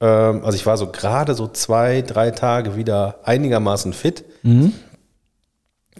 [0.00, 4.24] ähm, also ich war so gerade so zwei, drei Tage wieder einigermaßen fit.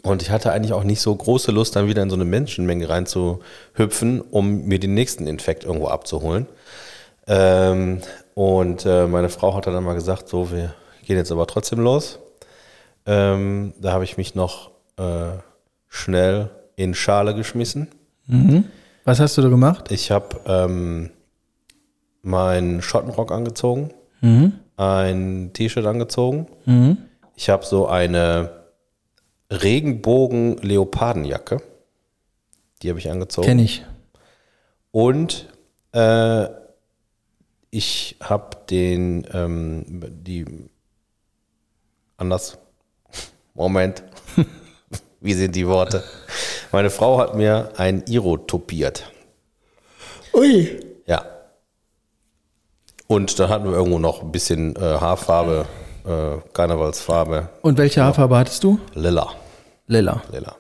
[0.03, 2.89] Und ich hatte eigentlich auch nicht so große Lust, dann wieder in so eine Menschenmenge
[2.89, 6.47] reinzuhüpfen, um mir den nächsten Infekt irgendwo abzuholen.
[7.27, 8.03] Ähm,
[8.35, 12.19] und äh, meine Frau hat dann mal gesagt, so, wir gehen jetzt aber trotzdem los.
[13.07, 15.39] Ähm, da habe ich mich noch äh,
[15.89, 17.89] schnell in Schale geschmissen.
[19.05, 19.91] Was hast du da gemacht?
[19.93, 21.11] Ich habe ähm,
[22.23, 23.93] meinen Schottenrock angezogen,
[24.77, 26.47] ein T-Shirt angezogen.
[27.37, 28.51] Ich habe so eine
[29.51, 31.63] Regenbogen-Leopardenjacke.
[32.83, 33.47] Die habe ich angezogen.
[33.47, 33.85] Kenn ich.
[34.91, 35.49] Und
[35.93, 36.47] äh,
[37.71, 40.45] ich habe den, ähm, die,
[42.17, 42.59] anders,
[43.55, 44.03] Moment,
[45.27, 46.03] wie sind die Worte?
[46.73, 49.11] Meine Frau hat mir ein Iro topiert.
[50.33, 50.81] Ui.
[51.07, 51.25] Ja.
[53.07, 55.67] Und dann hatten wir irgendwo noch ein bisschen äh, Haarfarbe,
[56.07, 58.79] äh, Karnevalsfarbe, Und welche Haarfarbe hattest du?
[58.95, 59.29] lila.
[59.87, 60.23] Lila.
[60.33, 60.57] lila.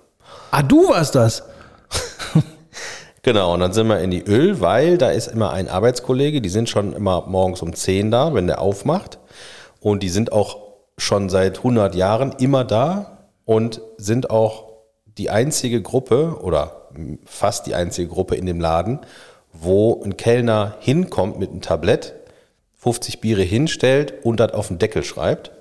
[0.50, 1.42] Ah, du warst das.
[3.22, 6.48] Genau, und dann sind wir in die Öl, weil da ist immer ein Arbeitskollege, die
[6.48, 9.18] sind schon immer morgens um 10 da, wenn der aufmacht.
[9.80, 10.58] Und die sind auch
[10.96, 13.15] schon seit 100 Jahren immer da
[13.46, 14.66] und sind auch
[15.16, 16.88] die einzige Gruppe oder
[17.24, 19.00] fast die einzige Gruppe in dem Laden,
[19.54, 22.12] wo ein Kellner hinkommt mit einem Tablett,
[22.78, 25.52] 50 Biere hinstellt und das auf den Deckel schreibt.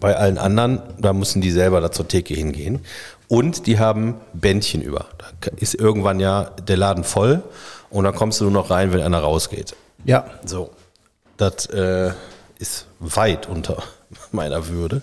[0.00, 2.80] Bei allen anderen, da müssen die selber da zur Theke hingehen.
[3.28, 5.06] Und die haben Bändchen über.
[5.18, 7.42] Da ist irgendwann ja der Laden voll
[7.90, 9.74] und dann kommst du nur noch rein, wenn einer rausgeht.
[10.04, 10.26] Ja.
[10.44, 10.70] So,
[11.36, 12.12] das äh,
[12.58, 13.82] ist weit unter
[14.32, 15.02] meiner Würde.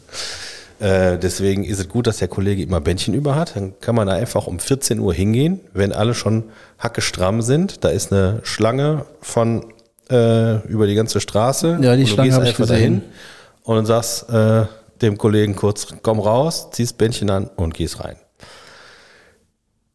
[0.79, 3.55] Äh, deswegen ist es gut, dass der Kollege immer Bändchen über hat.
[3.55, 6.45] Dann kann man da einfach um 14 Uhr hingehen, wenn alle schon
[6.79, 7.83] hackestramm sind.
[7.83, 9.65] Da ist eine Schlange von
[10.09, 11.79] äh, über die ganze Straße.
[11.81, 13.03] Ja, die Und du Schlange gehst hab ich einfach gesehen.
[13.63, 14.65] und dann sagst äh,
[15.01, 18.15] dem Kollegen kurz, komm raus, ziehst Bändchen an und gehst rein.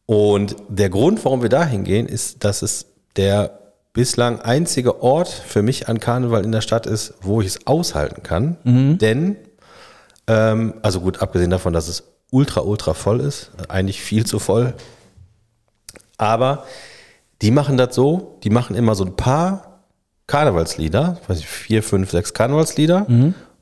[0.05, 3.59] Und der Grund, warum wir da hingehen, ist, dass es der
[3.93, 8.23] bislang einzige Ort für mich an Karneval in der Stadt ist, wo ich es aushalten
[8.23, 8.57] kann.
[8.97, 9.35] Denn,
[10.29, 14.73] ähm, also gut, abgesehen davon, dass es ultra, ultra voll ist, eigentlich viel zu voll.
[16.17, 16.65] Aber
[17.41, 19.85] die machen das so, die machen immer so ein paar
[20.27, 23.07] Karnevalslieder, weiß ich, vier, fünf, sechs Karnevalslieder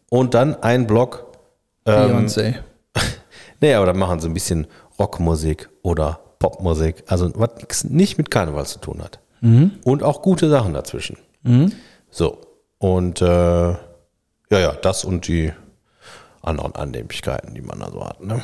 [0.10, 1.26] und dann ein Block
[1.86, 2.56] Beyoncé.
[3.60, 4.68] Nee, aber dann machen sie ein bisschen
[5.00, 7.04] Rockmusik oder Popmusik.
[7.08, 9.20] Also was nicht mit Karneval zu tun hat.
[9.84, 11.18] Und auch gute Sachen dazwischen.
[12.12, 12.38] So.
[12.78, 13.78] Und äh, ja,
[14.52, 15.54] ja, das und die
[16.42, 18.24] anderen Annehmlichkeiten, die man da so hat.
[18.24, 18.42] Ne?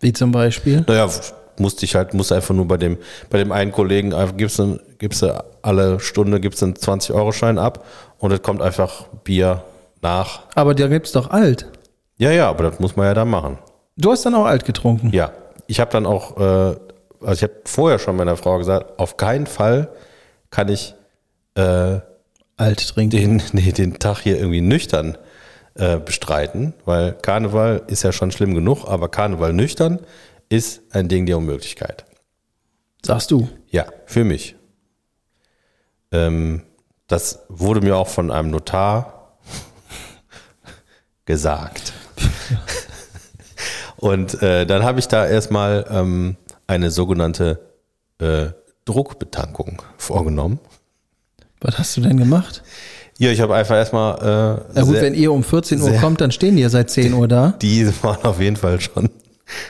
[0.00, 0.84] Wie zum Beispiel.
[0.86, 1.08] Naja,
[1.58, 2.98] musste ich halt, musste einfach nur bei dem,
[3.30, 7.84] bei dem einen Kollegen, gibst du, gibst du alle Stunde gibst einen 20-Euro-Schein ab
[8.18, 9.62] und es kommt einfach Bier
[10.00, 10.42] nach.
[10.54, 11.68] Aber da gibt's doch alt.
[12.18, 13.58] Ja, ja, aber das muss man ja dann machen.
[13.96, 15.10] Du hast dann auch alt getrunken.
[15.12, 15.32] Ja,
[15.66, 16.76] ich habe dann auch, äh,
[17.20, 19.88] also ich habe vorher schon meiner Frau gesagt, auf keinen Fall
[20.50, 20.94] kann ich
[21.54, 22.00] äh,
[22.56, 23.10] Alt trinken.
[23.16, 25.16] den, nee, den Tag hier irgendwie nüchtern
[25.74, 30.00] äh, bestreiten, weil Karneval ist ja schon schlimm genug, aber Karneval nüchtern
[30.48, 32.04] ist ein Ding der Unmöglichkeit.
[33.04, 33.48] Sagst du.
[33.68, 34.54] Ja, für mich.
[36.10, 36.62] Ähm,
[37.06, 39.38] das wurde mir auch von einem Notar
[41.24, 41.92] gesagt.
[43.96, 47.60] Und äh, dann habe ich da erstmal ähm, eine sogenannte
[48.18, 48.48] äh,
[48.84, 50.58] Druckbetankung vorgenommen.
[51.60, 52.62] Was hast du denn gemacht?
[53.22, 54.18] Ja, ich habe einfach erstmal.
[54.18, 56.68] Äh, Ja gut, sehr- wenn ihr um 14 Uhr sehr- kommt, dann stehen die ja
[56.68, 57.54] seit 10 Uhr da.
[57.62, 59.10] Die waren auf jeden Fall schon,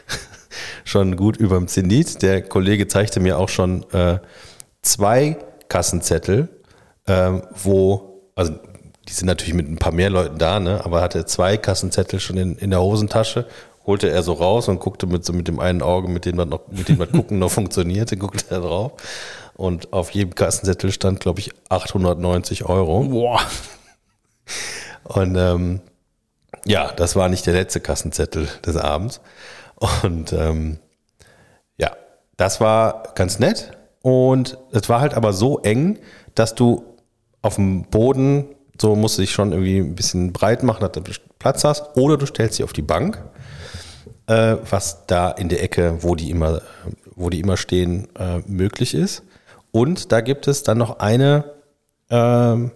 [0.84, 2.22] schon gut überm Zenit.
[2.22, 4.18] Der Kollege zeigte mir auch schon äh,
[4.82, 5.36] zwei
[5.68, 6.48] Kassenzettel,
[7.06, 8.52] ähm, wo, also
[9.08, 12.20] die sind natürlich mit ein paar mehr Leuten da, ne, aber er hatte zwei Kassenzettel
[12.20, 13.46] schon in, in der Hosentasche,
[13.86, 16.48] holte er so raus und guckte mit so mit dem einen Auge, mit dem man
[16.48, 18.92] noch, mit dem man gucken noch funktionierte, guckte er drauf.
[19.54, 23.04] Und auf jedem Kassenzettel stand, glaube ich, 890 Euro.
[23.04, 23.40] Boah.
[25.04, 25.80] Und ähm,
[26.64, 29.20] ja, das war nicht der letzte Kassenzettel des Abends.
[30.02, 30.78] Und ähm,
[31.76, 31.92] ja,
[32.36, 33.72] das war ganz nett.
[34.02, 35.98] Und es war halt aber so eng,
[36.34, 36.84] dass du
[37.40, 38.46] auf dem Boden,
[38.80, 41.02] so musst du dich schon irgendwie ein bisschen breit machen, dass du
[41.38, 41.96] Platz hast.
[41.96, 43.22] Oder du stellst sie auf die Bank,
[44.26, 46.62] äh, was da in der Ecke, wo die immer,
[47.14, 49.22] wo die immer stehen, äh, möglich ist.
[49.72, 51.44] Und da gibt es dann noch eine,
[52.10, 52.70] ähm,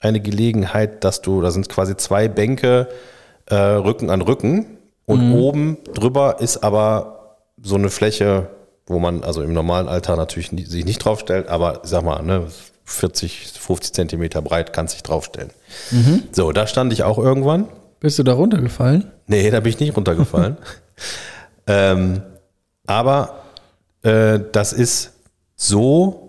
[0.00, 2.88] eine Gelegenheit, dass du, da sind quasi zwei Bänke
[3.46, 8.50] äh, Rücken an Rücken und oben drüber ist aber so eine Fläche,
[8.86, 12.46] wo man also im normalen Alter natürlich nie, sich nicht draufstellt, aber sag mal, ne,
[12.84, 15.50] 40, 50 Zentimeter breit kannst dich draufstellen.
[16.32, 17.68] So, da stand ich auch irgendwann.
[17.98, 19.10] Bist du da runtergefallen?
[19.26, 20.56] Nee, da bin ich nicht runtergefallen.
[21.66, 22.22] ähm,
[22.86, 23.42] aber
[24.02, 25.12] äh, das ist
[25.56, 26.25] so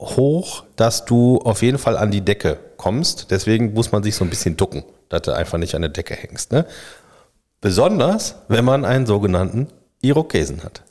[0.00, 3.30] hoch, dass du auf jeden Fall an die Decke kommst.
[3.30, 6.14] Deswegen muss man sich so ein bisschen ducken, dass du einfach nicht an der Decke
[6.14, 6.52] hängst.
[6.52, 6.66] Ne?
[7.60, 9.68] Besonders, wenn man einen sogenannten
[10.02, 10.82] Irokesen hat.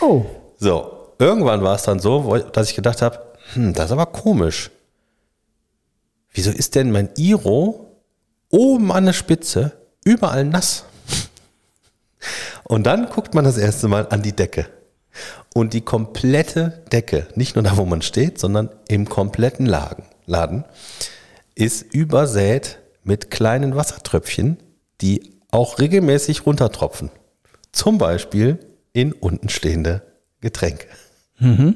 [0.00, 0.26] Oh.
[0.58, 3.20] So, irgendwann war es dann so, dass ich gedacht habe,
[3.54, 4.70] hm, das ist aber komisch.
[6.32, 7.96] Wieso ist denn mein Iro
[8.50, 9.72] oben an der Spitze
[10.04, 10.84] überall nass?
[12.64, 14.66] Und dann guckt man das erste Mal an die Decke.
[15.54, 20.64] Und die komplette Decke, nicht nur da, wo man steht, sondern im kompletten Laden, Laden
[21.54, 24.58] ist übersät mit kleinen Wassertröpfchen,
[25.00, 27.10] die auch regelmäßig runtertropfen.
[27.72, 28.58] Zum Beispiel
[28.92, 30.02] in unten stehende
[30.40, 30.86] Getränke.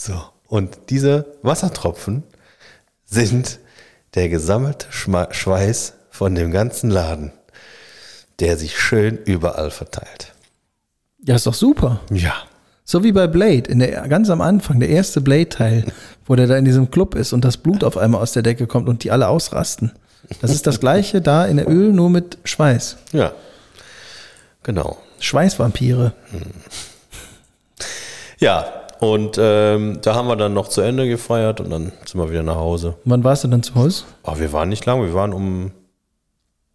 [0.00, 0.14] So,
[0.46, 2.22] und diese Wassertropfen
[3.04, 3.58] sind
[4.14, 7.32] der gesammelte Schma Schweiß von dem ganzen Laden,
[8.38, 10.34] der sich schön überall verteilt.
[11.28, 12.00] Ja, ist doch super.
[12.10, 12.32] Ja.
[12.84, 15.84] So wie bei Blade, in der, ganz am Anfang, der erste Blade-Teil,
[16.26, 18.66] wo der da in diesem Club ist und das Blut auf einmal aus der Decke
[18.66, 19.92] kommt und die alle ausrasten.
[20.40, 22.96] Das ist das gleiche da in der Öl, nur mit Schweiß.
[23.12, 23.32] Ja.
[24.62, 24.96] Genau.
[25.20, 26.14] Schweißvampire.
[28.38, 28.64] Ja,
[29.00, 32.42] und ähm, da haben wir dann noch zu Ende gefeiert und dann sind wir wieder
[32.42, 32.94] nach Hause.
[33.04, 34.04] Wann warst du dann zu Hause?
[34.22, 35.72] Aber wir waren nicht lang, wir waren um,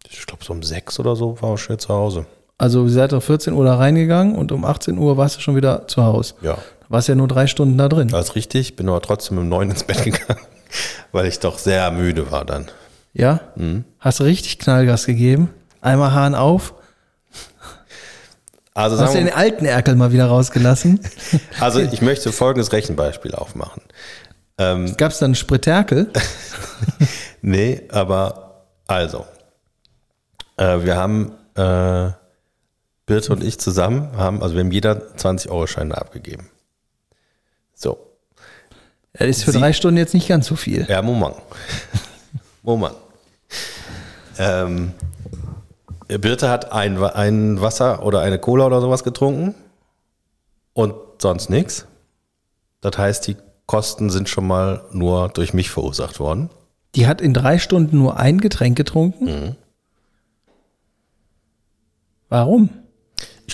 [0.08, 2.26] ich glaube so um sechs oder so, waren wir schon zu Hause.
[2.58, 5.56] Also ihr seid um 14 Uhr da reingegangen und um 18 Uhr warst du schon
[5.56, 6.34] wieder zu Hause.
[6.40, 8.12] Ja, Da warst ja nur drei Stunden da drin.
[8.14, 10.40] alles richtig, bin aber trotzdem um neun ins Bett gegangen,
[11.12, 12.66] weil ich doch sehr müde war dann.
[13.12, 13.40] Ja?
[13.56, 13.84] Mhm.
[13.98, 15.50] Hast du richtig Knallgas gegeben?
[15.80, 16.74] Einmal Hahn auf.
[18.76, 20.98] Also, Hast du den alten Erkel mal wieder rausgelassen?
[21.60, 23.82] also ich möchte folgendes Rechenbeispiel aufmachen.
[24.58, 26.10] Ähm, Gab es dann einen Spritterkel?
[27.46, 29.26] Nee, aber also,
[30.56, 32.08] äh, wir haben, äh,
[33.06, 36.48] Birte und ich zusammen haben, also wir haben jeder 20-Euro-Scheine abgegeben.
[37.74, 37.98] So,
[39.12, 40.86] Das ist für Sie- drei Stunden jetzt nicht ganz so viel.
[40.88, 41.36] ja, Moment.
[42.62, 42.94] Moment.
[44.38, 44.92] Ähm,
[46.08, 49.54] Birte hat ein, ein Wasser oder eine Cola oder sowas getrunken
[50.72, 51.86] und sonst nichts.
[52.80, 53.36] Das heißt, die
[53.66, 56.50] Kosten sind schon mal nur durch mich verursacht worden.
[56.94, 59.24] Die hat in drei Stunden nur ein Getränk getrunken.
[59.24, 59.56] Mhm.
[62.28, 62.70] Warum?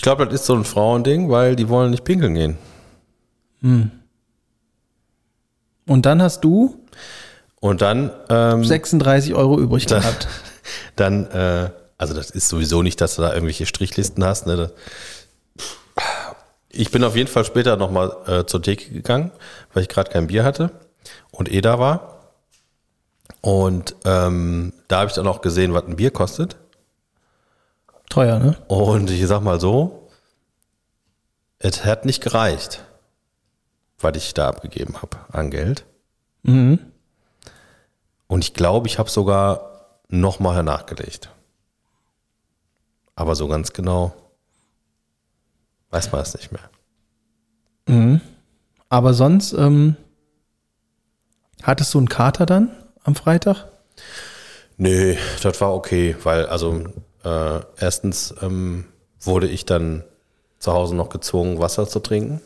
[0.01, 2.57] Ich glaube, das ist so ein Frauending, weil die wollen nicht pinkeln gehen.
[5.85, 6.83] Und dann hast du
[7.59, 10.27] Und dann, ähm, 36 Euro übrig dann, gehabt.
[10.95, 14.47] dann äh, also das ist sowieso nicht, dass du da irgendwelche Strichlisten hast.
[14.47, 14.71] Ne?
[16.69, 19.29] Ich bin auf jeden Fall später nochmal äh, zur Theke gegangen,
[19.71, 20.71] weil ich gerade kein Bier hatte
[21.29, 22.31] und eh da war.
[23.41, 26.57] Und ähm, da habe ich dann auch gesehen, was ein Bier kostet.
[28.11, 28.55] Teuer, ne?
[28.67, 30.09] Und ich sag mal so,
[31.59, 32.83] es hat nicht gereicht,
[33.99, 35.85] was ich da abgegeben habe an Geld.
[36.43, 36.79] Mhm.
[38.27, 41.29] Und ich glaube, ich habe sogar nochmal nachgelegt.
[43.15, 44.13] Aber so ganz genau
[45.91, 46.69] weiß man es nicht mehr.
[48.89, 49.95] Aber sonst, ähm,
[51.63, 52.71] hattest du einen Kater dann
[53.03, 53.67] am Freitag?
[54.77, 56.85] Nee, das war okay, weil also
[57.23, 58.85] äh, erstens ähm,
[59.19, 60.03] wurde ich dann
[60.59, 62.41] zu Hause noch gezwungen, Wasser zu trinken.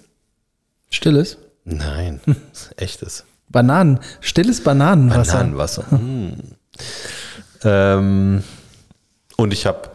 [0.90, 1.38] Stilles?
[1.64, 2.22] Nein,
[2.78, 3.26] echtes.
[3.50, 5.34] Bananen, stilles Bananenwasser.
[5.34, 5.84] Bananenwasser.
[5.96, 6.42] Mm.
[7.64, 8.44] ähm,
[9.38, 9.90] und ich habe,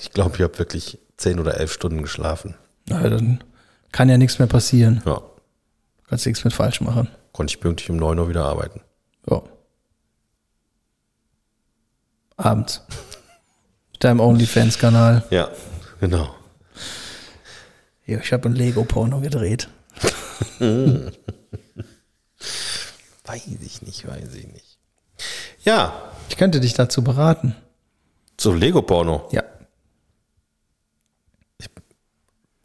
[0.00, 2.54] ich glaube, ich habe wirklich zehn oder elf Stunden geschlafen.
[2.86, 3.42] Na, dann
[3.92, 5.02] kann ja nichts mehr passieren.
[5.04, 5.22] Ja,
[6.08, 7.08] Kannst nichts mit falsch machen.
[7.32, 8.80] konnte ich pünktlich um 9 Uhr wieder arbeiten.
[9.28, 9.42] Ja.
[12.36, 12.82] Abends.
[13.98, 15.24] Deinem OnlyFans-Kanal.
[15.30, 15.50] Ja,
[16.00, 16.34] genau.
[18.06, 19.68] Ja, ich habe ein Lego-Porno gedreht.
[20.60, 21.12] Weiß
[23.46, 24.78] ich nicht, weiß ich nicht.
[25.64, 27.54] Ja, Ich könnte dich dazu beraten.
[28.40, 29.28] so Lego-Porno.
[29.32, 29.42] Ja.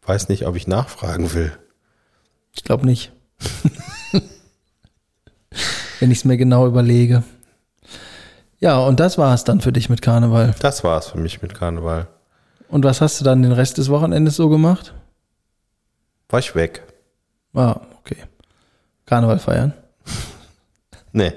[0.06, 1.52] Weiß nicht, ob ich nachfragen will.
[2.54, 3.10] Ich glaube nicht.
[6.00, 7.22] Wenn ich es mir genau überlege.
[8.60, 10.54] Ja, und das war es dann für dich mit Karneval.
[10.60, 12.06] Das war's für mich mit Karneval.
[12.68, 14.94] Und was hast du dann den Rest des Wochenendes so gemacht?
[16.28, 16.82] War ich weg?
[17.52, 18.16] Ah, okay.
[19.06, 19.72] Karneval feiern.
[21.16, 21.32] Nee.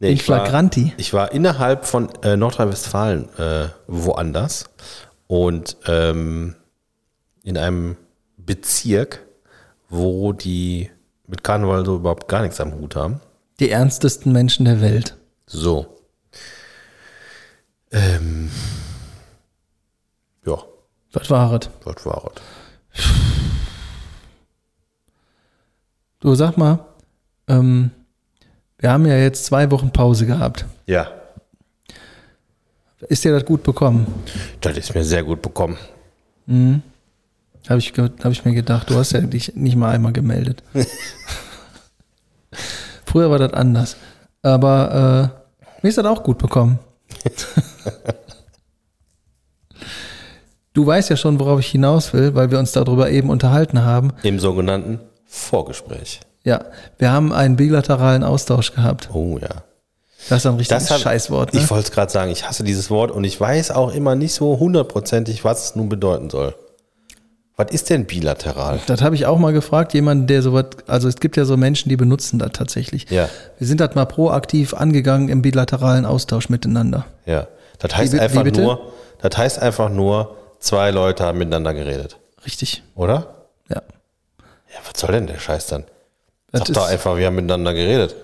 [0.00, 0.92] nee In ich war- Flagranti.
[0.96, 4.64] Ich war innerhalb von äh, Nordrhein-Westfalen äh, woanders
[5.28, 6.56] und ähm,
[7.44, 7.96] in einem
[8.36, 9.20] Bezirk,
[9.88, 10.90] wo die
[11.28, 13.20] mit Karneval so überhaupt gar nichts am Hut haben.
[13.60, 15.16] Die ernstesten Menschen der Welt.
[15.46, 15.86] So.
[17.92, 18.50] Ähm,
[20.46, 20.58] ja,
[21.12, 21.70] Was war es?
[21.84, 22.42] was war es?
[26.20, 26.78] Du sag mal,
[27.48, 27.90] ähm,
[28.78, 30.64] wir haben ja jetzt zwei Wochen Pause gehabt.
[30.86, 31.08] Ja,
[33.08, 34.06] Ist dir das gut bekommen?
[34.60, 35.76] das ist mir sehr gut bekommen.
[37.68, 40.62] Habe ich, hab ich mir gedacht, du hast ja dich nicht mal einmal gemeldet.
[43.06, 43.96] Früher war das anders.
[44.44, 46.78] Aber äh, mir ist das auch gut bekommen.
[50.72, 54.12] Du weißt ja schon, worauf ich hinaus will, weil wir uns darüber eben unterhalten haben.
[54.24, 56.18] Im sogenannten Vorgespräch.
[56.42, 56.64] Ja,
[56.98, 59.08] wir haben einen bilateralen Austausch gehabt.
[59.12, 59.62] Oh ja.
[60.28, 61.54] Das ist ein richtiges hab- Scheißwort.
[61.54, 61.60] Ne?
[61.60, 64.34] Ich wollte es gerade sagen, ich hasse dieses Wort und ich weiß auch immer nicht
[64.34, 66.56] so hundertprozentig, was es nun bedeuten soll.
[67.56, 68.80] Was ist denn bilateral?
[68.86, 71.88] Das habe ich auch mal gefragt, jemand, der sowas, also es gibt ja so Menschen,
[71.88, 73.08] die benutzen das tatsächlich.
[73.10, 73.28] Ja.
[73.58, 77.06] Wir sind das mal proaktiv angegangen im bilateralen Austausch miteinander.
[77.26, 77.46] Ja.
[77.78, 82.18] Das heißt Wie einfach wie nur, das heißt einfach nur, zwei Leute haben miteinander geredet.
[82.44, 82.82] Richtig.
[82.96, 83.46] Oder?
[83.68, 83.82] Ja.
[84.72, 85.84] Ja, was soll denn der Scheiß dann?
[86.50, 88.16] Das Sag doch einfach, wir haben miteinander geredet.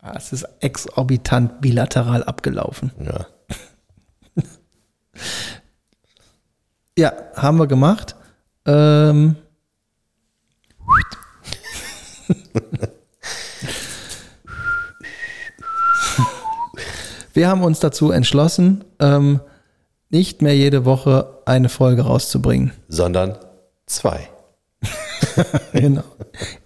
[0.00, 2.90] Ah, Es ist exorbitant bilateral abgelaufen.
[3.04, 3.26] Ja.
[6.98, 8.16] Ja, haben wir gemacht.
[8.66, 9.36] Ähm.
[17.34, 19.40] Wir haben uns dazu entschlossen, ähm,
[20.10, 22.72] nicht mehr jede Woche eine Folge rauszubringen.
[22.88, 23.38] Sondern
[23.86, 24.28] zwei.
[25.72, 26.02] Genau.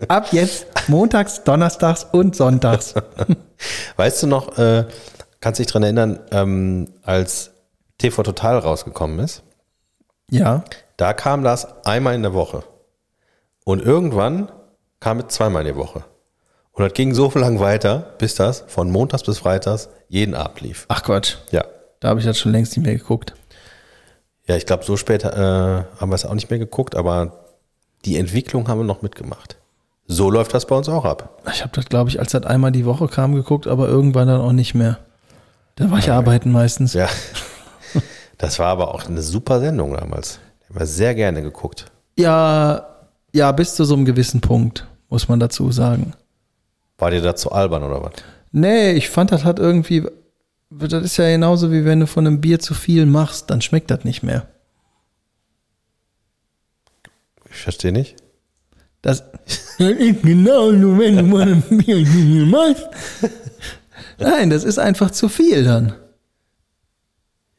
[0.08, 2.94] Ab jetzt montags, donnerstags und sonntags.
[3.96, 4.86] Weißt du noch, äh,
[5.40, 7.52] kannst dich dran erinnern, ähm, als
[7.98, 9.42] TV Total rausgekommen ist?
[10.30, 10.64] Ja.
[10.96, 12.62] Da kam das einmal in der Woche.
[13.64, 14.50] Und irgendwann
[15.00, 16.04] kam es zweimal in der Woche.
[16.72, 20.86] Und das ging so lang weiter, bis das von Montags bis Freitags jeden Abend lief.
[20.88, 21.36] Ach Quatsch.
[21.50, 21.64] Ja.
[22.00, 23.34] Da habe ich jetzt schon längst nicht mehr geguckt.
[24.46, 27.44] Ja, ich glaube, so später äh, haben wir es auch nicht mehr geguckt, aber
[28.04, 29.56] die Entwicklung haben wir noch mitgemacht.
[30.06, 31.42] So läuft das bei uns auch ab.
[31.52, 34.40] Ich habe das, glaube ich, als das einmal die Woche kam, geguckt, aber irgendwann dann
[34.40, 34.98] auch nicht mehr.
[35.74, 36.94] Da war ich arbeiten meistens.
[36.94, 37.08] Ja.
[38.38, 40.40] Das war aber auch eine super Sendung damals.
[40.76, 41.86] Wir sehr gerne geguckt.
[42.18, 42.86] Ja,
[43.32, 46.12] ja, bis zu so einem gewissen Punkt, muss man dazu sagen.
[46.98, 48.12] War dir dazu albern oder was?
[48.52, 50.06] Nee, ich fand das hat irgendwie,
[50.70, 53.90] das ist ja genauso wie wenn du von einem Bier zu viel machst, dann schmeckt
[53.90, 54.48] das nicht mehr.
[57.50, 58.16] Ich verstehe nicht.
[59.00, 62.86] Das, das ist genau nur, wenn du von einem Bier zu viel machst.
[64.18, 65.94] Nein, das ist einfach zu viel dann.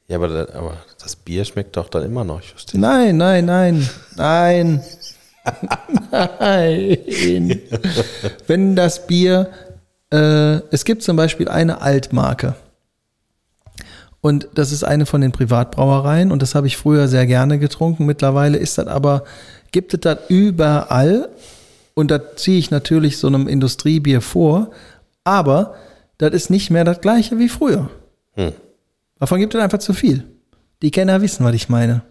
[0.08, 2.42] Ja, aber, das- aber das Bier schmeckt doch dann immer noch.
[2.42, 2.80] Verstehe.
[2.80, 4.82] Nein, nein, nein, nein.
[6.12, 7.62] nein.
[8.48, 9.50] Wenn das Bier,
[10.12, 12.56] äh, es gibt zum Beispiel eine Altmarke.
[14.22, 18.06] Und das ist eine von den Privatbrauereien und das habe ich früher sehr gerne getrunken.
[18.06, 19.24] Mittlerweile ist das aber,
[19.72, 21.30] gibt es das überall
[21.94, 24.72] und da ziehe ich natürlich so einem Industriebier vor,
[25.24, 25.76] aber
[26.18, 27.90] das ist nicht mehr das gleiche wie früher.
[28.34, 28.54] Hm.
[29.20, 30.26] Davon gibt es einfach zu viel.
[30.82, 32.04] Die Kenner wissen, was ich meine.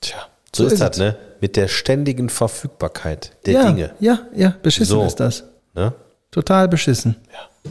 [0.00, 1.16] Tja, so, So ist ist das, ne?
[1.40, 3.94] Mit der ständigen Verfügbarkeit der ja, Dinge.
[4.00, 5.04] Ja, ja, beschissen So.
[5.04, 5.44] ist das.
[5.74, 5.92] Ne?
[6.30, 7.16] Total beschissen.
[7.32, 7.70] Ja.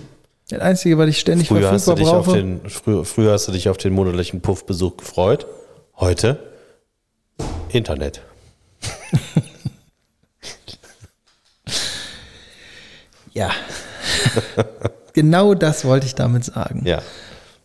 [0.49, 2.37] Das Einzige, was ich ständig Früher, hast verfügbar auf brauche.
[2.37, 5.47] den, früher, früher hast du dich auf den monatlichen Puffbesuch gefreut.
[5.95, 6.37] Heute
[7.69, 8.21] Internet.
[13.33, 13.51] Ja.
[15.13, 16.83] genau das wollte ich damit sagen.
[16.85, 17.01] Ja.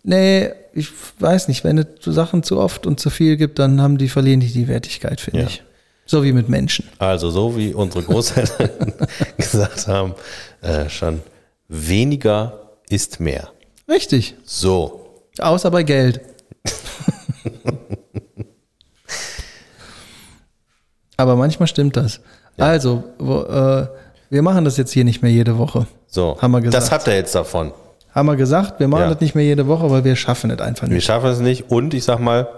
[0.03, 3.99] Nee, ich weiß nicht, wenn es Sachen zu oft und zu viel gibt, dann haben
[3.99, 5.47] die, verlieren die die Wertigkeit, finde Ja.
[5.47, 5.63] ich.
[6.09, 6.89] So wie mit Menschen.
[6.99, 8.71] Also so wie unsere Großeltern
[9.37, 10.15] gesagt haben,
[10.63, 11.21] äh, schon
[11.69, 13.49] weniger ist mehr.
[13.89, 14.37] Richtig.
[14.45, 15.25] So.
[15.39, 16.21] Außer bei Geld.
[21.17, 22.21] Aber manchmal stimmt das.
[22.59, 23.87] Also, wo, äh,
[24.31, 25.87] wir machen das jetzt hier nicht mehr jede Woche.
[26.09, 26.37] So.
[26.41, 26.83] Haben wir gesagt.
[26.83, 27.73] Das habt ihr jetzt davon.
[28.15, 29.11] Haben wir gesagt, wir machen Ja.
[29.13, 31.05] das nicht mehr jede Woche, weil wir schaffen es einfach Wir nicht.
[31.05, 31.71] schaffen es nicht.
[31.71, 32.49] Und ich sag mal,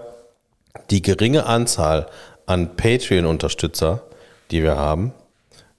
[0.89, 2.07] die geringe Anzahl
[2.45, 4.01] an Patreon-Unterstützer,
[4.51, 5.13] die wir haben,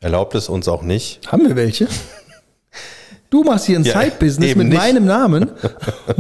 [0.01, 1.21] erlaubt es uns auch nicht.
[1.31, 1.87] Haben wir welche?
[3.31, 4.77] Du machst hier ein Ja, Side-Business mit nicht.
[4.77, 5.53] meinem Namen.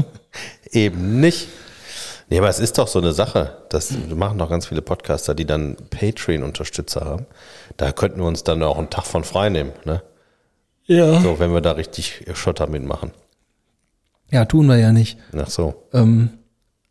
[0.71, 1.49] Eben nicht.
[2.31, 3.59] Nee, aber es ist doch so eine Sache.
[3.71, 7.27] Das machen doch ganz viele Podcaster, die dann Patreon-Unterstützer haben.
[7.77, 10.03] Da könnten wir uns dann auch einen Tag von frei nehmen, ne?
[10.87, 11.21] Ja.
[11.21, 13.11] So, wenn wir da richtig Schotter mitmachen.
[14.31, 15.19] Ja, tun wir ja nicht.
[15.37, 15.75] Ach so.
[15.93, 16.31] Ähm,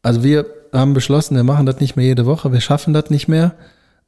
[0.01, 3.27] also wir haben beschlossen, wir machen das nicht mehr jede Woche, wir schaffen das nicht
[3.27, 3.55] mehr.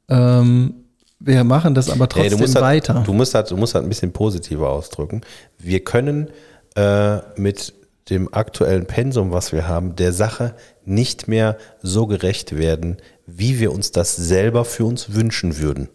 [0.08, 0.74] Ähm,
[1.18, 3.02] wir machen das aber trotzdem du musst das, weiter.
[3.06, 5.22] Du musst das, du musst das ein bisschen positiver ausdrücken.
[5.58, 6.30] Wir können
[6.74, 7.72] äh, mit
[8.10, 12.96] dem aktuellen Pensum, was wir haben, der Sache nicht mehr so gerecht werden,
[13.26, 15.88] wie wir uns das selber für uns wünschen würden.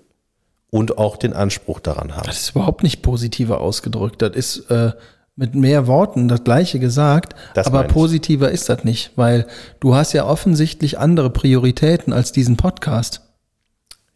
[0.70, 2.28] Und auch den Anspruch daran haben.
[2.28, 4.22] Das ist überhaupt nicht positiver ausgedrückt.
[4.22, 4.92] Das ist äh,
[5.38, 9.48] mit mehr Worten das gleiche gesagt, Das aber positiver ist das nicht, weil
[9.80, 13.22] du hast ja offensichtlich andere Prioritäten als diesen Podcast.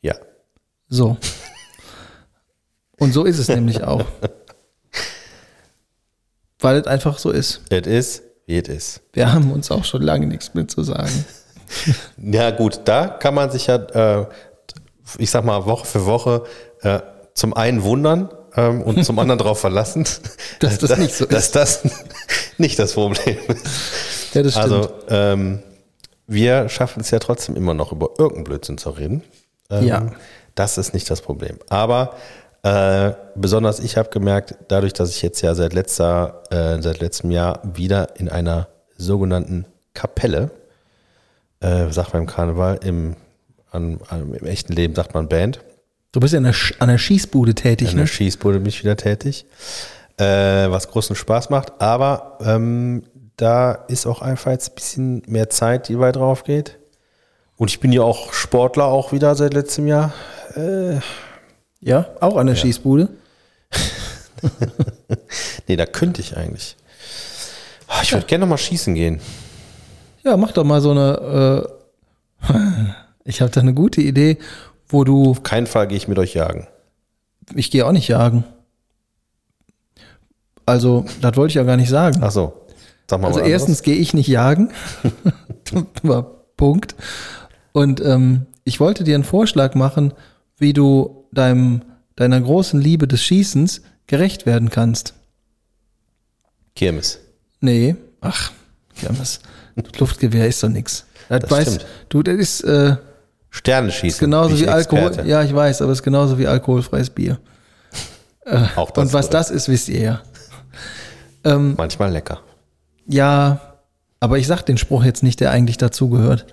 [0.02, 0.16] Ja.
[0.89, 1.18] So.
[2.98, 4.06] Und so ist es nämlich auch.
[6.62, 7.62] Weil es einfach so ist.
[7.70, 9.01] Es ist, wie es ist.
[9.14, 11.26] Wir haben uns auch schon lange nichts mehr zu sagen.
[12.18, 14.26] Ja, gut, da kann man sich ja, äh,
[15.18, 16.43] ich sag mal, Woche für Woche
[16.82, 16.99] äh,
[17.34, 20.05] zum einen wundern ähm, und zum anderen darauf verlassen,
[20.59, 21.84] Dass das nicht so dass das
[22.57, 24.34] nicht das Problem ist.
[24.34, 24.74] Ja, das stimmt.
[24.74, 25.64] Also, ähm,
[26.28, 29.24] wir schaffen es ja trotzdem immer noch über irgendeinen Blödsinn zu reden.
[29.70, 30.12] Ähm, Ja.
[30.55, 31.57] Das ist nicht das Problem.
[31.70, 32.16] Aber
[32.64, 37.32] äh, besonders ich habe gemerkt, dadurch, dass ich jetzt ja seit letzter, äh, seit letztem
[37.32, 40.51] Jahr wieder in einer sogenannten Kapelle,
[41.59, 43.16] äh, sagt man im Karneval, im,
[43.72, 45.59] an, an, im echten Leben sagt man Band,
[46.12, 48.07] du bist ja an der, Sch- an der Schießbude tätig, der ne?
[48.07, 49.45] Schießbude bin ich wieder tätig,
[50.18, 50.24] äh,
[50.70, 51.82] was großen Spaß macht.
[51.82, 53.03] Aber ähm,
[53.38, 56.78] da ist auch einfach jetzt ein bisschen mehr Zeit, die weit drauf geht.
[57.57, 60.14] Und ich bin ja auch Sportler auch wieder seit letztem Jahr.
[61.82, 63.10] Ja, auch an der Schießbude.
[65.68, 66.76] Nee, da könnte ich eigentlich.
[67.88, 69.20] Ah, Ich würde gerne noch mal schießen gehen.
[70.24, 71.68] Ja, mach doch mal so eine.
[72.50, 72.54] Äh,
[73.30, 74.38] ich habe da eine gute Idee,
[74.88, 75.32] wo du.
[75.32, 76.68] Auf keinen Fall gehe ich mit euch jagen.
[77.54, 78.44] Ich gehe auch nicht jagen.
[80.66, 82.20] Also, das wollte ich ja gar nicht sagen.
[82.24, 82.54] Ach so.
[83.10, 84.72] Sag mal Also erstens gehe ich nicht jagen.
[86.58, 86.96] Punkt.
[87.74, 90.14] Und ähm, ich wollte dir einen Vorschlag machen,
[90.58, 91.82] wie du deinem,
[92.16, 95.14] deiner großen Liebe des Schießens gerecht werden kannst.
[96.76, 97.20] Kirmes.
[97.60, 98.52] Nee, ach,
[98.96, 99.40] Kirmes.
[100.00, 101.06] Luftgewehr ist doch nix.
[101.30, 101.86] Das, Das weiß, stimmt.
[102.10, 102.96] du, das ist äh,
[103.52, 104.20] schießen.
[104.20, 105.08] genauso wie Alkohol.
[105.08, 105.30] Experte.
[105.30, 107.40] Ja, ich weiß, aber es ist genauso wie alkoholfreies Bier.
[108.76, 109.38] Auch das Und was oder?
[109.38, 110.22] das ist, wisst ihr ja.
[111.44, 112.42] Manchmal lecker.
[113.08, 113.78] Ja,
[114.20, 116.46] aber ich sag den Spruch jetzt nicht, der eigentlich dazugehört.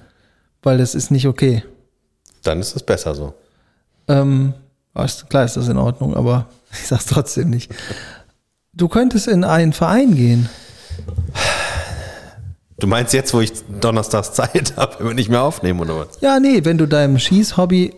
[0.62, 1.62] Weil das ist nicht okay.
[2.43, 3.35] Dann ist es besser so.
[4.09, 4.67] Ähm, ist,
[5.28, 7.70] klar ist das in Ordnung, aber ich sag's trotzdem nicht.
[8.72, 10.49] Du könntest in einen Verein gehen.
[12.78, 16.20] Du meinst jetzt, wo ich donnerstags Zeit habe, wenn wir nicht mehr aufnehmen oder was?
[16.20, 17.92] Ja, nee, wenn du deinem Schießhobby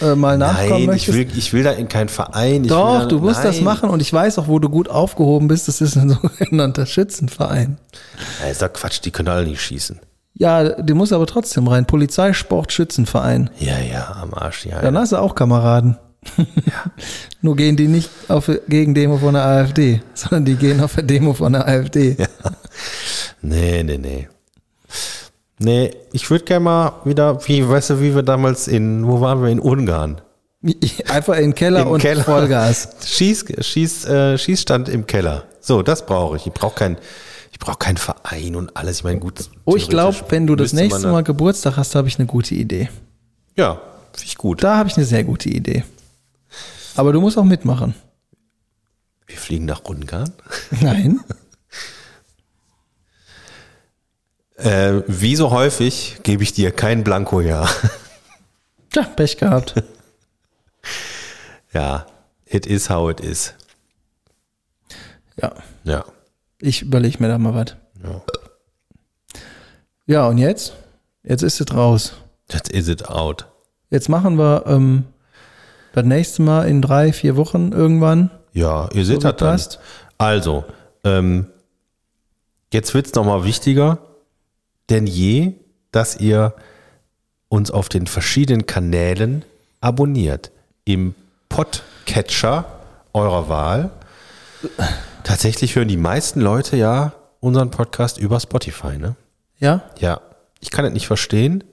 [0.00, 1.18] äh, mal nachkommen Nein, ich möchtest.
[1.18, 2.64] will, ich will da in keinen Verein.
[2.64, 3.64] Ich Doch, da, du musst das nein.
[3.64, 5.68] machen und ich weiß auch, wo du gut aufgehoben bist.
[5.68, 6.08] Das ist ein
[6.38, 7.78] sogenannter Schützenverein.
[8.42, 10.00] Ja, ist doch Quatsch, die können alle nicht schießen.
[10.34, 11.84] Ja, du musst aber trotzdem rein.
[11.84, 13.50] Polizeisport, Schützenverein.
[13.58, 14.80] Ja, ja, am Arsch, ja.
[14.80, 15.00] Dann ja.
[15.00, 15.98] hast du auch Kameraden.
[17.42, 21.34] Nur gehen die nicht auf Gegendemo von der AfD, sondern die gehen auf der Demo
[21.34, 22.16] von der AfD.
[23.42, 24.28] Nee, nee, nee.
[25.58, 29.42] Nee, ich würde gerne mal wieder, wie, weißt du, wie wir damals in, wo waren
[29.42, 30.20] wir, in Ungarn?
[31.08, 32.24] Einfach in den Keller Im und Keller.
[32.24, 32.88] Vollgas.
[33.04, 35.44] Schieß, Schieß, äh, Schießstand im Keller.
[35.60, 36.46] So, das brauche ich.
[36.46, 36.98] Ich brauche kein,
[37.52, 38.98] ich brauche keinen Verein und alles.
[38.98, 39.48] Ich meine, gut.
[39.64, 42.90] Oh, ich glaube, wenn du das nächste Mal Geburtstag hast, habe ich eine gute Idee.
[43.56, 43.80] Ja,
[44.12, 44.62] finde ich gut.
[44.62, 45.84] Da habe ich eine sehr gute Idee.
[47.00, 47.94] Aber du musst auch mitmachen.
[49.26, 50.34] Wir fliegen nach Ungarn.
[50.82, 51.18] Nein.
[54.56, 57.66] Äh, wie so häufig gebe ich dir kein Blanko-Ja.
[58.90, 59.82] Tja, Pech gehabt.
[61.72, 62.04] ja,
[62.44, 63.54] it is how it is.
[65.40, 66.04] Ja, Ja.
[66.58, 67.76] ich überlege mir da mal was.
[68.04, 68.20] ja.
[70.04, 70.74] Ja, und jetzt?
[71.22, 72.12] Jetzt ist es raus.
[72.48, 73.46] That is it out.
[73.88, 75.04] Jetzt machen wir ähm,
[75.92, 78.30] das nächste Mal in drei, vier Wochen irgendwann.
[78.52, 79.60] Ja, ihr seht das dann.
[80.18, 80.64] Also,
[81.04, 81.46] ähm,
[82.72, 83.98] jetzt wird es nochmal wichtiger
[84.90, 85.54] denn je,
[85.92, 86.54] dass ihr
[87.48, 89.44] uns auf den verschiedenen Kanälen
[89.80, 90.50] abonniert.
[90.84, 91.14] Im
[91.48, 92.66] Podcatcher
[93.12, 93.90] eurer Wahl.
[95.24, 99.16] Tatsächlich hören die meisten Leute ja unseren Podcast über Spotify, ne?
[99.58, 99.82] Ja?
[99.98, 100.20] Ja,
[100.60, 101.64] ich kann das nicht verstehen,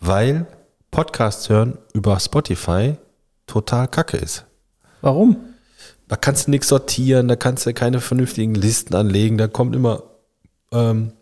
[0.00, 0.46] weil
[0.90, 2.96] Podcasts hören über Spotify
[3.52, 4.44] total kacke ist.
[5.02, 5.36] Warum?
[6.08, 10.02] Da kannst du nichts sortieren, da kannst du keine vernünftigen Listen anlegen, da kommt immer,
[10.72, 11.12] ähm,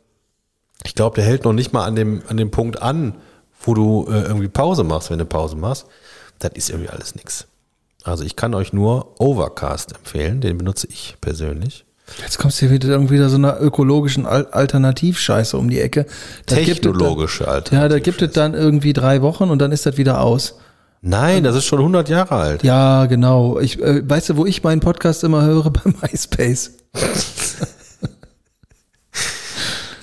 [0.84, 3.14] ich glaube, der hält noch nicht mal an dem, an dem Punkt an,
[3.62, 5.86] wo du äh, irgendwie Pause machst, wenn du Pause machst.
[6.38, 7.46] Das ist irgendwie alles nichts.
[8.02, 11.84] Also ich kann euch nur Overcast empfehlen, den benutze ich persönlich.
[12.22, 16.06] Jetzt kommst du hier wieder irgendwie da so einer ökologischen Al Alternativscheiße um die Ecke.
[16.46, 17.82] Es Technologische Alternative.
[17.82, 20.56] Ja, da gibt es dann irgendwie drei Wochen und dann ist das wieder aus.
[21.02, 22.62] Nein, das ist schon 100 Jahre alt.
[22.62, 23.58] Ja, genau.
[23.58, 25.70] Ich, äh, weißt du, wo ich meinen Podcast immer höre?
[25.70, 26.72] Bei MySpace.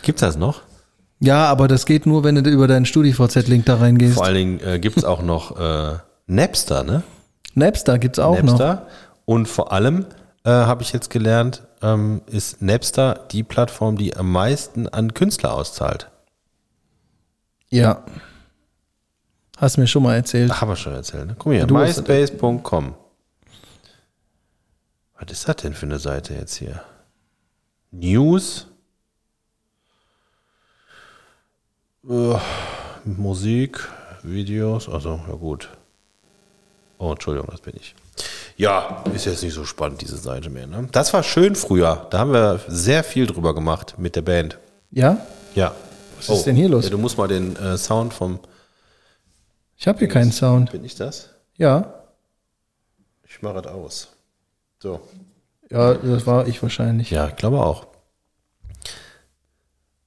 [0.01, 0.61] Gibt's das noch?
[1.19, 4.15] Ja, aber das geht nur, wenn du über deinen StudiVZ-Link da reingehst.
[4.15, 7.03] Vor allen Dingen äh, gibt's auch noch äh, Napster, ne?
[7.55, 8.57] Napster gibt's auch noch.
[8.57, 8.87] Napster.
[9.25, 10.05] Und vor allem
[10.45, 15.53] äh, habe ich jetzt gelernt, ähm, ist Napster die Plattform, die am meisten an Künstler
[15.53, 16.09] auszahlt.
[17.69, 18.03] Ja.
[19.57, 20.51] Hast mir schon mal erzählt.
[20.53, 21.35] Ach, haben wir schon erzählt, ne?
[21.37, 22.93] Guck mal hier, Du myspace.com.
[25.19, 26.81] Was ist das denn für eine Seite jetzt hier?
[27.91, 28.67] News.
[32.07, 32.35] Äh,
[33.03, 33.87] Musik,
[34.21, 35.69] Videos, also ja gut.
[36.99, 37.95] Oh, Entschuldigung, das bin ich.
[38.57, 40.67] Ja, ist jetzt nicht so spannend, diese Seite mehr.
[40.67, 40.87] Ne?
[40.91, 42.07] Das war schön früher.
[42.11, 44.57] Da haben wir sehr viel drüber gemacht mit der Band.
[44.91, 45.17] Ja?
[45.55, 45.73] Ja.
[46.17, 46.85] Was ist denn hier los?
[46.85, 48.39] Ja, du musst mal den äh, Sound vom.
[49.77, 50.71] Ich habe hier keinen Sound.
[50.71, 51.29] Bin ich das?
[51.55, 52.03] Ja.
[53.23, 54.07] Ich mache das aus.
[54.79, 55.01] So.
[55.69, 57.11] Ja, das war ich wahrscheinlich.
[57.11, 57.87] Ja, ich glaube auch.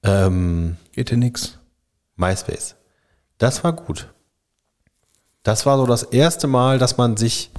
[0.02, 1.58] Ähm, Geht dir nix.
[2.16, 2.74] MySpace.
[3.38, 4.12] Das war gut.
[5.42, 7.50] Das war so das erste Mal, dass man sich,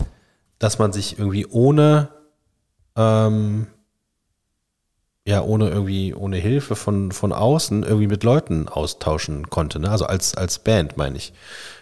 [0.60, 2.10] dass man sich irgendwie ohne,
[2.96, 3.68] ähm,
[5.28, 9.80] ja, ohne irgendwie, ohne Hilfe von, von außen irgendwie mit Leuten austauschen konnte.
[9.80, 9.92] Ne?
[9.92, 11.32] Also als, als Band, meine ich.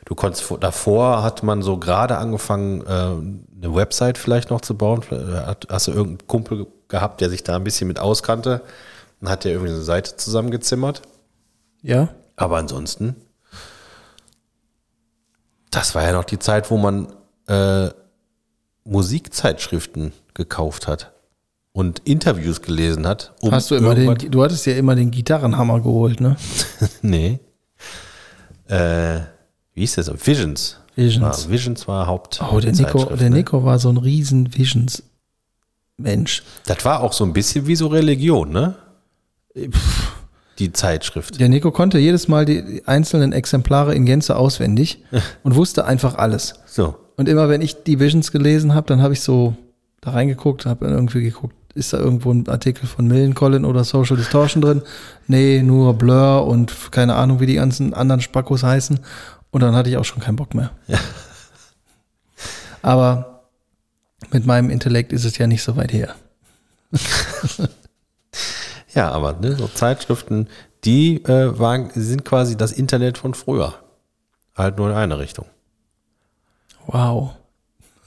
[0.05, 4.75] Du konntest, vor- davor hat man so gerade angefangen, äh, eine Website vielleicht noch zu
[4.77, 5.03] bauen.
[5.09, 8.61] Hat, hast du irgendeinen Kumpel gehabt, der sich da ein bisschen mit auskannte
[9.21, 11.01] und hat dir irgendwie eine Seite zusammengezimmert.
[11.81, 12.09] Ja?
[12.35, 13.15] Aber ansonsten,
[15.71, 17.07] das war ja noch die Zeit, wo man
[17.47, 17.89] äh,
[18.83, 21.13] Musikzeitschriften gekauft hat
[21.79, 23.31] und Interviews gelesen hat.
[23.39, 26.35] um Hast du immer den, du hattest ja immer den Gitarrenhammer geholt, ne?
[27.01, 27.39] Nee.
[28.67, 29.21] Äh,
[29.73, 30.11] wie hieß das?
[30.27, 30.77] Visions.
[30.97, 31.45] Visions.
[31.45, 32.41] War, Visions war Haupt.
[32.51, 33.37] Oh, der Nico, der ne?
[33.37, 36.43] Nico war so ein riesen Visions-Mensch.
[36.65, 38.75] Das war auch so ein bisschen wie so Religion, ne?
[40.59, 41.39] Die Zeitschrift.
[41.39, 45.01] Der Nico konnte jedes Mal die einzelnen Exemplare in Gänze auswendig
[45.43, 46.55] und wusste einfach alles.
[46.65, 46.95] So.
[47.15, 49.55] Und immer wenn ich die Visions gelesen habe, dann habe ich so
[50.01, 54.61] da reingeguckt, habe irgendwie geguckt, ist da irgendwo ein Artikel von Millencolin oder Social Distortion
[54.61, 54.81] drin?
[55.27, 58.99] Nee, nur Blur und keine Ahnung, wie die ganzen anderen Spackos heißen.
[59.51, 60.71] Und dann hatte ich auch schon keinen Bock mehr.
[62.81, 63.43] Aber
[64.31, 66.15] mit meinem Intellekt ist es ja nicht so weit her.
[68.93, 70.47] Ja, aber ne, so Zeitschriften,
[70.83, 73.75] die äh, waren, sind quasi das Internet von früher.
[74.55, 75.45] Halt nur in eine Richtung.
[76.87, 77.35] Wow.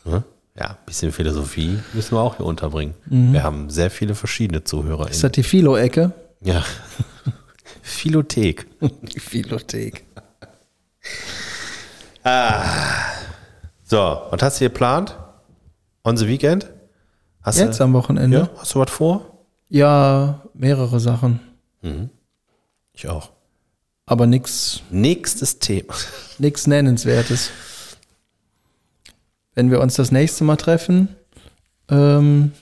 [0.05, 0.25] Ne?
[0.59, 2.95] Ja, ein bisschen Philosophie müssen wir auch hier unterbringen.
[3.07, 5.09] Wir haben sehr viele verschiedene Zuhörer.
[5.09, 6.13] Ist das die Philo-Ecke?
[6.41, 6.65] ja.
[7.85, 8.67] Philothek.
[9.03, 10.05] Die Philothek.
[13.85, 13.97] So,
[14.31, 15.17] was hast du geplant?
[16.05, 16.69] On the weekend?
[17.43, 18.39] Hast Jetzt du, am Wochenende?
[18.39, 19.39] ja, hast du was vor?
[19.69, 21.41] Ja, mehrere Sachen.
[22.93, 23.31] Ich auch.
[24.07, 25.95] Aber nichts Nächstes Thema.
[26.39, 27.51] nix Nennenswertes.
[29.55, 31.09] Wenn wir uns das nächste Mal treffen,
[31.91, 32.53] ähm,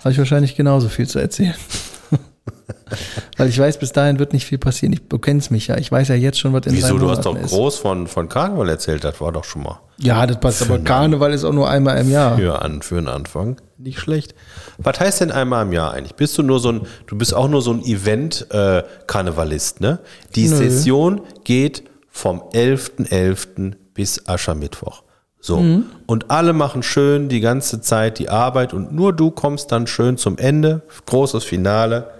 [0.00, 1.54] habe ich wahrscheinlich genauso viel zu erzählen.
[3.36, 4.92] Weil ich weiß, bis dahin wird nicht viel passieren.
[4.92, 5.76] Ich, du kennst mich ja.
[5.76, 6.98] Ich weiß ja jetzt schon, was in Wieso?
[6.98, 7.50] Du hast doch ist.
[7.50, 10.62] groß von, von Karneval erzählt, das war doch schon mal Ja, das passt.
[10.62, 12.36] Aber Karneval ist auch nur einmal im Jahr.
[12.36, 14.34] für, an, für einen Anfang nicht schlecht.
[14.78, 16.14] Was heißt denn einmal im Jahr eigentlich?
[16.14, 20.00] Bist du nur so ein, du bist auch nur so ein Event-Karnevalist, ne?
[20.34, 20.56] Die Nö.
[20.56, 23.74] Session geht vom 11.11.
[23.94, 25.02] bis Aschermittwoch.
[25.48, 25.60] So.
[25.60, 25.86] Mhm.
[26.06, 30.18] Und alle machen schön die ganze Zeit die Arbeit und nur du kommst dann schön
[30.18, 30.82] zum Ende.
[31.06, 32.10] Großes Finale.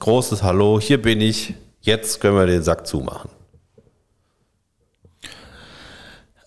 [0.00, 1.54] Großes Hallo, hier bin ich.
[1.80, 3.30] Jetzt können wir den Sack zumachen.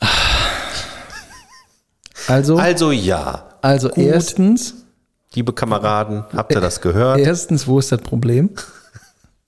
[2.27, 4.75] Also, Also ja, also erstens,
[5.33, 7.17] liebe Kameraden, habt ihr das gehört?
[7.17, 8.51] erstens, wo ist das Problem?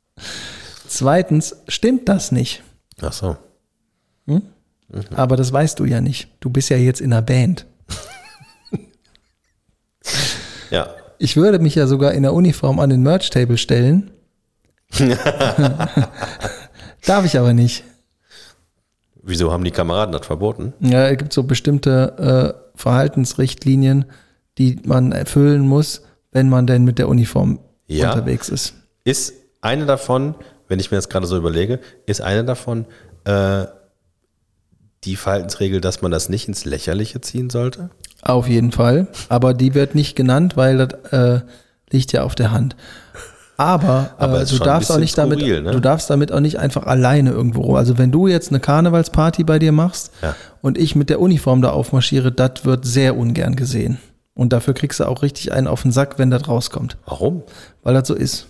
[0.88, 2.64] Zweitens, stimmt das nicht?
[3.02, 3.38] Ach so.
[5.16, 6.28] Aber das weißt du ja nicht.
[6.40, 7.66] Du bist ja jetzt in einer Band.
[10.70, 10.88] Ja.
[11.20, 14.12] Ich würde mich ja sogar in der Uniform an den Merch-Table stellen.
[17.06, 17.84] Darf ich aber nicht.
[19.24, 20.74] Wieso haben die Kameraden das verboten?
[20.80, 24.06] Ja, es gibt so bestimmte äh, Verhaltensrichtlinien,
[24.58, 28.10] die man erfüllen muss, wenn man denn mit der Uniform Ja.
[28.12, 28.74] unterwegs ist.
[29.04, 30.34] Ist eine davon,
[30.68, 32.86] wenn ich mir das gerade so überlege, ist eine davon
[33.26, 33.66] äh,
[35.04, 37.90] die Verhaltensregel, dass man das nicht ins Lächerliche ziehen sollte?
[38.22, 39.08] Auf jeden Fall.
[39.30, 41.42] Aber die wird nicht genannt, weil das äh,
[41.90, 42.76] liegt ja auf der Hand.
[43.58, 45.72] Aber, Aber äh, ist du darfst auch nicht damit, skurril, ne?
[45.72, 47.76] du darfst damit auch nicht einfach alleine irgendwo rum.
[47.76, 50.36] Also wenn du jetzt eine Karnevalsparty bei dir machst Ja.
[50.62, 53.98] und ich mit der Uniform da aufmarschiere, das wird sehr ungern gesehen.
[54.34, 56.98] Und dafür kriegst du auch richtig einen auf den Sack, wenn das rauskommt.
[57.06, 57.44] Warum?
[57.84, 58.48] Weil das so ist.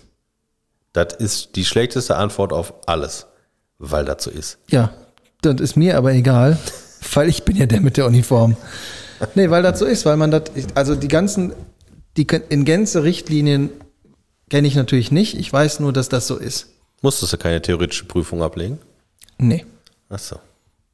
[0.92, 3.26] Das ist die schlechteste Antwort auf alles,
[3.78, 4.58] weil das so ist.
[4.68, 4.90] Ja,
[5.42, 6.58] das ist mir aber egal,
[7.12, 8.56] weil ich bin ja der mit der Uniform.
[9.34, 11.52] Nee, weil das so ist, weil man das, also die ganzen,
[12.16, 13.70] die in Gänze Richtlinien
[14.50, 15.36] kenne ich natürlich nicht.
[15.38, 16.68] Ich weiß nur, dass das so ist.
[17.02, 18.78] Musstest du keine theoretische Prüfung ablegen?
[19.38, 19.64] Nee,
[20.08, 20.38] Ach so.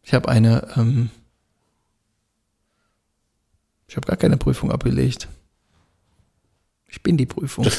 [0.02, 1.10] ich habe eine, ähm,
[3.86, 5.28] ich habe gar keine Prüfung abgelegt.
[6.88, 7.66] Ich bin die Prüfung.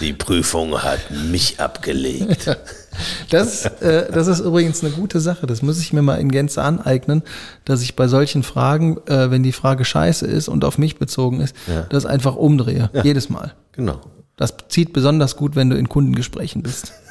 [0.00, 2.54] Die Prüfung hat mich abgelegt.
[3.30, 5.46] Das, äh, das ist übrigens eine gute Sache.
[5.46, 7.22] Das muss ich mir mal in Gänze aneignen,
[7.64, 11.40] dass ich bei solchen Fragen, äh, wenn die Frage scheiße ist und auf mich bezogen
[11.40, 11.82] ist, Ja.
[11.82, 12.90] das einfach umdrehe.
[13.02, 13.54] Jedes Mal.
[13.72, 14.00] Genau.
[14.36, 16.92] Das zieht besonders gut, wenn du in Kundengesprächen bist.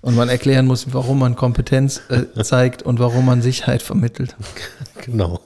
[0.00, 4.36] Und man erklären muss, warum man Kompetenz äh, zeigt und warum man Sicherheit vermittelt.
[5.02, 5.40] Genau.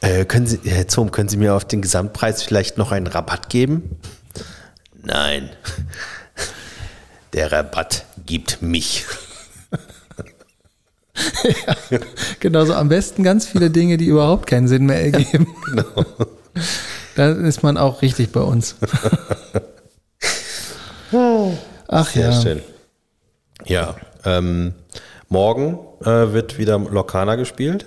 [0.00, 3.48] Äh, können Sie, Herr Zohm, können Sie mir auf den Gesamtpreis vielleicht noch einen Rabatt
[3.48, 3.98] geben?
[5.02, 5.50] Nein.
[7.32, 9.04] Der Rabatt gibt mich.
[12.40, 15.46] Genauso am besten ganz viele Dinge, die überhaupt keinen Sinn mehr ergeben.
[15.70, 16.04] Genau.
[17.14, 18.74] Dann ist man auch richtig bei uns.
[21.88, 22.40] Ach Sehr ja.
[22.40, 22.60] schön.
[23.66, 23.94] Ja,
[24.24, 24.74] ähm,
[25.28, 27.86] morgen äh, wird wieder Lokana gespielt.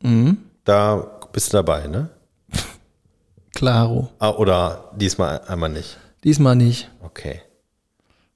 [0.00, 0.38] Mhm.
[0.64, 2.08] Da bist du dabei, ne?
[3.54, 4.08] Klaro.
[4.18, 5.98] Ah, oder diesmal einmal nicht.
[6.22, 6.90] Diesmal nicht.
[7.02, 7.42] Okay.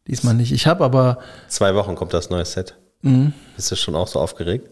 [0.06, 0.52] Diesmal nicht.
[0.52, 1.18] Ich habe aber,
[1.48, 2.76] Zwei Wochen kommt das neue Set.
[3.02, 3.32] Mhm.
[3.56, 4.68] Bist du schon auch so aufgeregt?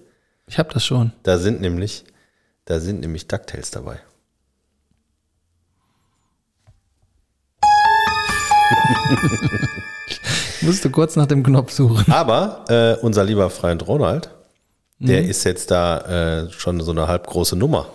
[0.48, 1.12] ich habe das schon.
[1.22, 2.04] Da sind nämlich,
[2.64, 3.98] da sind nämlich DuckTales dabei.
[10.62, 12.10] Musste kurz nach dem Knopf suchen.
[12.12, 14.30] Aber äh, unser lieber Freund Ronald,
[14.98, 15.28] der Mhm.
[15.30, 17.86] ist jetzt da äh, schon so eine halb große Nummer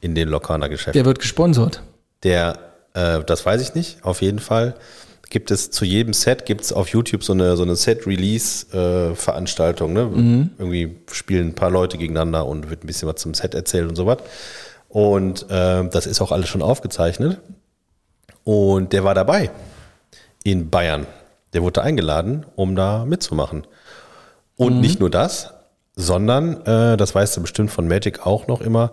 [0.00, 0.92] in den Lokaner Geschäften.
[0.94, 1.82] Der wird gesponsert.
[2.22, 2.60] Der,
[2.94, 4.76] äh, das weiß ich nicht, auf jeden Fall
[5.30, 9.92] gibt es zu jedem Set, gibt es auf YouTube so eine, so eine Set-Release-Veranstaltung.
[9.92, 10.48] ne?
[10.58, 13.96] Irgendwie spielen ein paar Leute gegeneinander und wird ein bisschen was zum Set erzählt und
[13.96, 14.18] sowas.
[14.88, 17.40] Und äh, das ist auch alles schon aufgezeichnet.
[18.44, 19.50] Und der war dabei
[20.44, 21.06] in Bayern.
[21.52, 23.66] Der wurde eingeladen, um da mitzumachen.
[24.56, 25.52] Und nicht nur das,
[25.94, 28.92] sondern, äh, das weißt du bestimmt von Magic auch noch immer,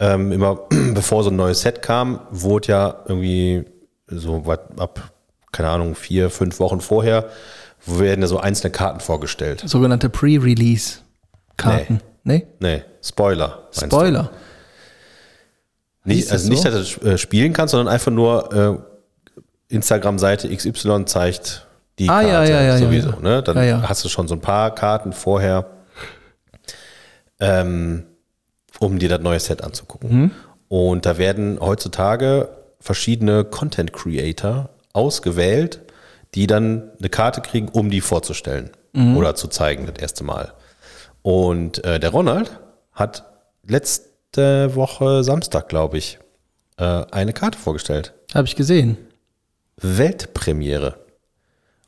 [0.00, 0.56] ähm, immer
[0.94, 3.64] bevor so ein neues Set kam, wurde ja irgendwie
[4.06, 5.12] so was ab,
[5.52, 7.28] keine Ahnung, vier, fünf Wochen vorher,
[7.86, 9.62] werden ja so einzelne Karten vorgestellt.
[9.66, 12.00] Sogenannte Pre-Release-Karten.
[12.24, 12.46] Nee.
[12.58, 13.68] Nee, Spoiler.
[13.76, 13.86] meinst du?
[13.86, 14.30] Spoiler.
[16.04, 16.70] Nicht, Hieß das also nicht, so?
[16.70, 18.52] dass du äh, spielen kannst, sondern einfach nur
[19.70, 21.66] äh, Instagram-Seite XY zeigt
[21.98, 23.10] die Ah, Karte ja, ja, ja, sowieso.
[23.10, 23.20] ja.
[23.20, 23.42] Ne?
[23.42, 25.66] Dann hast du schon so ein paar Karten vorher,
[27.40, 28.04] ähm,
[28.84, 30.10] um dir das neue Set anzugucken.
[30.20, 30.30] Mhm.
[30.68, 32.48] Und da werden heutzutage
[32.80, 35.80] verschiedene Content-Creator ausgewählt,
[36.34, 39.16] die dann eine Karte kriegen, um die vorzustellen Mhm.
[39.16, 40.52] oder zu zeigen, das erste Mal.
[41.22, 42.58] Und äh, der Ronald
[42.92, 43.24] hat
[43.66, 46.18] letzte Woche Samstag, glaube ich,
[46.76, 48.12] äh, eine Karte vorgestellt.
[48.34, 48.96] Habe ich gesehen.
[49.76, 50.96] Weltpremiere.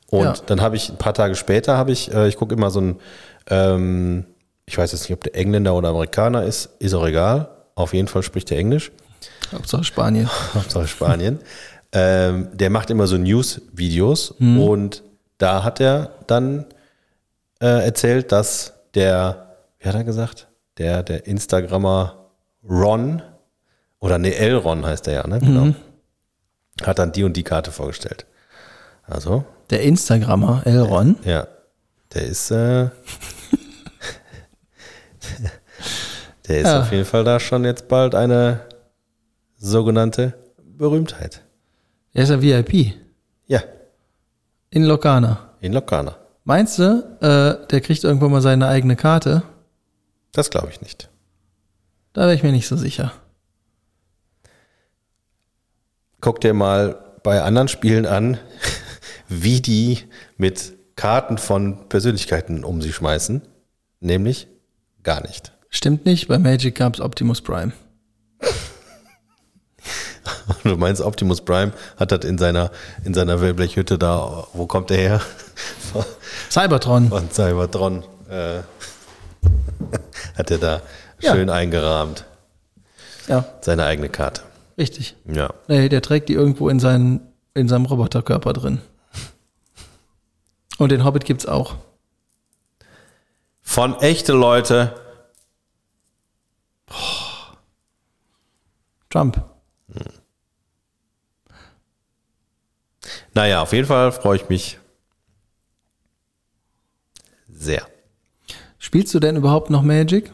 [0.08, 0.34] Und Ja.
[0.46, 3.00] dann habe ich ein paar Tage später habe ich, äh, ich gucke immer so ein,
[3.48, 4.26] ähm,
[4.66, 7.48] ich weiß jetzt nicht, ob der Engländer oder Amerikaner ist, ist auch egal.
[7.74, 8.90] Auf jeden Fall spricht er Englisch.
[9.52, 10.28] Hauptsache Spanien.
[10.54, 11.38] Hauptsache Spanien.
[11.92, 15.02] ähm, der macht immer so News-Videos und
[15.38, 16.66] da hat er dann
[17.60, 20.48] äh, erzählt, dass der, wie hat er gesagt?
[20.78, 22.30] Der, der Instagrammer
[22.68, 23.22] Ron,
[24.00, 25.38] oder ne, Elron heißt er ja, ne?
[25.38, 25.74] Genau.
[26.82, 28.26] Hat dann die und die Karte vorgestellt.
[29.04, 31.16] Also, Der Instagrammer Elron.
[31.24, 31.46] ja,
[32.12, 32.88] der ist, äh,
[36.48, 36.80] der ist Ja.
[36.82, 38.60] auf jeden Fall da schon jetzt bald eine
[39.56, 41.42] sogenannte Berühmtheit.
[42.12, 42.94] Er ist ja VIP.
[43.46, 43.62] Ja,
[44.70, 45.50] In Lokana.
[45.60, 46.16] in Lokana.
[46.44, 46.84] Meinst du,
[47.20, 49.42] äh, der kriegt irgendwann mal seine eigene Karte?
[50.32, 51.08] Das glaube ich nicht.
[52.12, 53.12] Da wäre ich mir nicht so sicher.
[56.20, 58.38] Guck dir mal bei anderen Spielen an,
[59.28, 60.00] wie die
[60.36, 63.42] mit Karten von Persönlichkeiten um sich schmeißen.
[64.00, 64.48] Nämlich
[65.06, 65.52] gar nicht.
[65.70, 67.72] Stimmt nicht, bei Magic gab es Optimus Prime.
[70.64, 72.70] Du meinst, Optimus Prime hat das in seiner,
[73.04, 75.20] in seiner Wellblechhütte da, wo kommt der her?
[76.50, 77.08] Cybertron.
[77.08, 78.02] Von Cybertron.
[78.28, 78.58] Äh,
[80.36, 80.82] hat er da
[81.20, 81.32] Ja.
[81.32, 82.24] schön eingerahmt.
[83.28, 84.42] Ja, Seine eigene Karte.
[84.78, 85.16] richtig.
[85.32, 85.50] Ja.
[85.68, 87.20] Nee, der trägt die irgendwo in, seinen,
[87.54, 88.80] in seinem Roboterkörper drin.
[90.78, 91.76] Und den Hobbit gibt's auch.
[93.66, 94.94] Von echte Leute.
[99.10, 99.44] Trump.
[103.34, 104.78] Naja, auf jeden Fall freue ich mich
[107.50, 107.86] sehr.
[108.78, 110.32] Spielst du denn überhaupt noch Magic?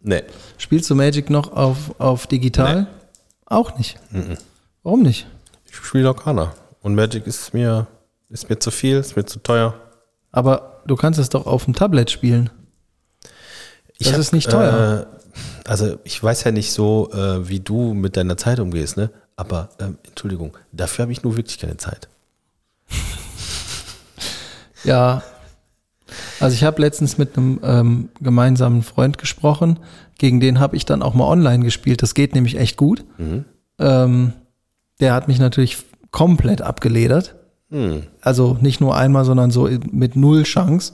[0.00, 0.24] Nee.
[0.58, 2.82] Spielst du Magic noch auf, auf digital?
[2.82, 2.86] Nee.
[3.44, 4.00] Auch nicht.
[4.82, 5.28] Warum nicht?
[5.66, 6.54] Ich spiele auch keiner.
[6.80, 7.86] Und Magic ist mir,
[8.28, 9.74] ist mir zu viel, ist mir zu teuer.
[10.32, 12.50] Aber du kannst es doch auf dem Tablet spielen.
[14.06, 15.06] Das hab, ist nicht teuer.
[15.06, 19.10] Äh, also ich weiß ja nicht so, äh, wie du mit deiner Zeit umgehst, ne?
[19.36, 22.08] Aber ähm, Entschuldigung, dafür habe ich nur wirklich keine Zeit.
[24.84, 25.22] Ja,
[26.40, 29.78] also ich habe letztens mit einem ähm, gemeinsamen Freund gesprochen,
[30.18, 32.02] gegen den habe ich dann auch mal online gespielt.
[32.02, 33.04] Das geht nämlich echt gut.
[33.18, 33.44] Mhm.
[33.78, 34.32] Ähm,
[35.00, 35.78] der hat mich natürlich
[36.10, 37.36] komplett abgeledert.
[37.70, 38.04] Hm.
[38.20, 40.92] Also nicht nur einmal, sondern so mit null Chance.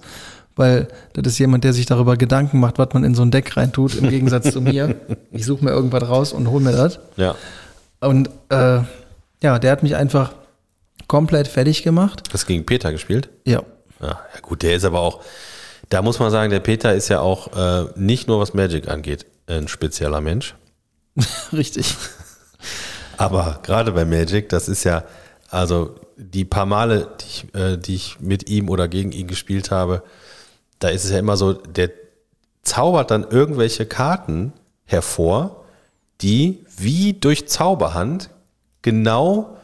[0.59, 3.57] Weil das ist jemand, der sich darüber Gedanken macht, was man in so ein Deck
[3.57, 4.97] reintut, im Gegensatz zu mir.
[5.31, 6.99] Ich suche mir irgendwas raus und hol mir das.
[7.17, 7.37] Ja.
[8.01, 8.81] Und äh,
[9.41, 10.33] ja, der hat mich einfach
[11.07, 12.25] komplett fertig gemacht.
[12.33, 13.29] Hast du gegen Peter gespielt?
[13.45, 13.63] Ja.
[14.01, 15.23] Ja, ja gut, der ist aber auch,
[15.91, 19.27] da muss man sagen, der Peter ist ja auch äh, nicht nur was Magic angeht,
[19.47, 20.57] ein spezieller Mensch.
[21.53, 21.95] Richtig.
[23.17, 25.05] Aber gerade bei Magic, das ist ja,
[25.51, 29.71] also die paar Male, die ich, äh, die ich mit ihm oder gegen ihn gespielt
[29.71, 30.03] habe,
[30.79, 31.91] da ist es ja immer so, der
[32.63, 34.53] zaubert dann irgendwelche Karten
[34.85, 35.65] hervor,
[36.21, 38.31] die wie durch Zauberhand
[38.83, 39.57] genau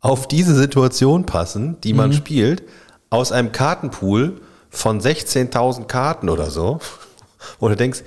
[0.00, 2.62] auf diese Situation passen, die man spielt,
[3.10, 4.40] aus einem Kartenpool
[4.70, 6.80] von 16.000 Karten oder so.
[7.58, 8.02] Wo du denkst,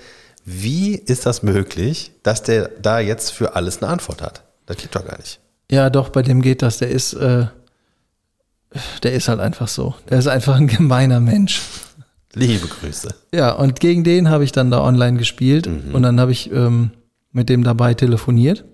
[0.45, 4.43] wie ist das möglich, dass der da jetzt für alles eine Antwort hat?
[4.66, 5.39] Das geht doch gar nicht.
[5.70, 6.78] Ja, doch, bei dem geht das.
[6.78, 7.47] Der ist, äh,
[9.03, 9.95] der ist halt einfach so.
[10.09, 11.61] Der ist einfach ein gemeiner Mensch.
[12.36, 13.13] Liebe Grüße.
[13.34, 16.91] Ja, und gegen den habe ich dann da online gespielt und dann habe ich ähm,
[17.31, 18.65] mit dem dabei telefoniert.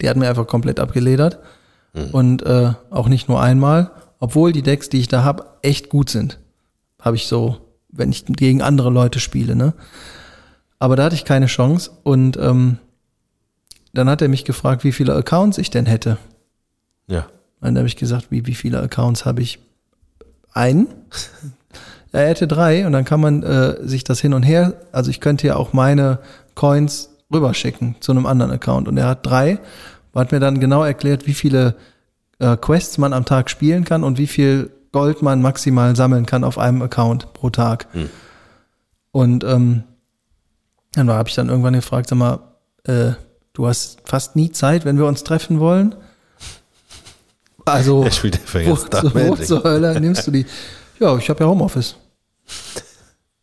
[0.00, 1.38] Die hat mir einfach komplett abgeledert
[2.12, 6.10] und äh, auch nicht nur einmal, obwohl die Decks, die ich da habe, echt gut
[6.10, 6.40] sind.
[7.00, 7.58] Habe ich so,
[7.90, 9.74] wenn ich gegen andere Leute spiele, ne?
[10.80, 12.78] Aber da hatte ich keine Chance und ähm,
[13.92, 16.18] dann hat er mich gefragt, wie viele Accounts ich denn hätte.
[17.06, 17.26] Ja.
[17.60, 19.60] Dann habe ich gesagt, wie, wie viele Accounts habe ich?
[20.52, 20.88] Einen.
[22.14, 25.18] Er hätte drei und dann kann man äh, sich das hin und her, also ich
[25.18, 26.20] könnte ja auch meine
[26.54, 29.58] Coins rüberschicken zu einem anderen Account und er hat drei,
[30.14, 31.74] hat mir dann genau erklärt, wie viele
[32.38, 36.44] äh, Quests man am Tag spielen kann und wie viel Gold man maximal sammeln kann
[36.44, 37.88] auf einem Account pro Tag.
[39.10, 39.82] Und ähm,
[40.92, 42.38] dann habe ich dann irgendwann gefragt, sag mal,
[42.84, 43.14] äh,
[43.54, 45.96] du hast fast nie Zeit, wenn wir uns treffen wollen.
[47.64, 48.04] Also,
[48.52, 50.46] wo, Dark wo zur Hölle nimmst du die?
[51.00, 51.96] Ja, ich habe ja Homeoffice.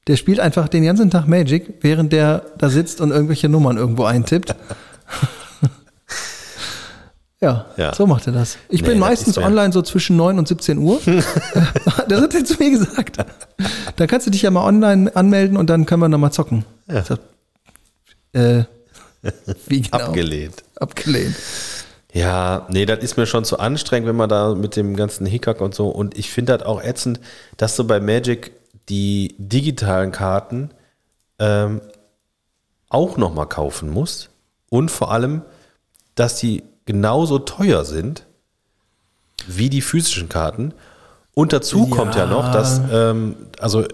[0.08, 4.04] Der spielt einfach den ganzen Tag Magic, während der da sitzt und irgendwelche Nummern irgendwo
[4.06, 4.56] eintippt.
[7.42, 7.94] ja, Ja.
[7.94, 8.58] so macht er das.
[8.70, 11.00] Ich Nee, bin meistens online so zwischen 9 und 17 Uhr.
[12.08, 13.18] das hat er zu mir gesagt.
[13.96, 16.66] Da kannst du dich ja mal online anmelden und dann können wir nochmal zocken.
[16.88, 17.04] Ja.
[17.04, 17.20] Sag,
[18.34, 18.64] äh,
[19.68, 19.98] wie genau?
[19.98, 20.64] Abgelehnt.
[20.78, 21.36] Abgelehnt.
[22.14, 25.62] Ja, nee, das ist mir schon zu anstrengend, wenn man da mit dem ganzen Hickhack
[25.62, 25.88] und so.
[25.90, 27.20] Und ich finde das auch ätzend,
[27.58, 28.52] dass du bei Magic
[28.92, 30.70] die digitalen Karten
[31.40, 31.82] ähm,
[32.90, 34.30] auch nochmal kaufen musst.
[34.70, 35.42] Und vor allem,
[36.16, 38.26] dass die genauso teuer sind
[39.48, 40.74] wie die physischen Karten.
[41.34, 41.96] Und dazu Ja.
[41.96, 43.86] kommt ja noch, dass, ähm, also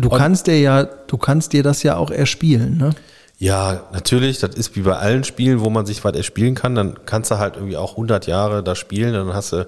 [0.00, 2.94] Du kannst dir ja, du kannst dir das ja auch erspielen, ne?
[3.38, 7.04] Ja, natürlich, das ist wie bei allen Spielen, wo man sich was erspielen kann, dann
[7.04, 9.66] kannst du halt irgendwie auch 100 Jahre da spielen, dann hast du,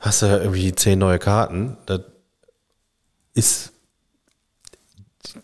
[0.00, 1.76] hast du irgendwie 10 neue Karten.
[1.86, 2.00] Das
[3.34, 3.72] ist,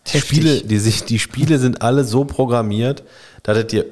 [0.05, 0.23] Heftig.
[0.23, 3.03] Spiele, die, sich, die Spiele sind alle so programmiert,
[3.43, 3.85] dass es dir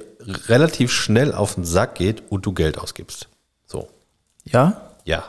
[0.48, 3.28] relativ schnell auf den Sack geht und du Geld ausgibst.
[3.68, 3.90] So,
[4.46, 4.94] Ja?
[5.06, 5.24] ja,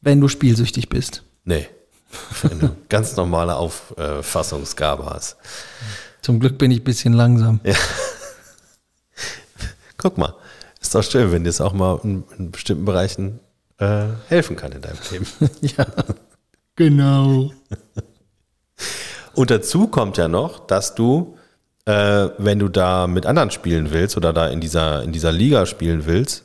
[0.00, 1.22] Wenn du spielsüchtig bist.
[1.44, 1.66] nee.
[2.42, 5.36] Wenn du ganz normale Auffassungsgabe hast.
[6.22, 7.60] Zum Glück bin ich ein bisschen langsam.
[9.98, 10.34] Guck mal,
[10.80, 13.40] ist doch schön, wenn dir es auch mal in, in bestimmten Bereichen
[13.78, 15.26] äh, helfen kann in deinem Leben.
[15.60, 15.86] ja.
[16.76, 17.52] Genau.
[19.38, 21.36] Und dazu kommt ja noch, dass du,
[21.84, 25.64] äh, wenn du da mit anderen spielen willst oder da in dieser, in dieser Liga
[25.64, 26.42] spielen willst,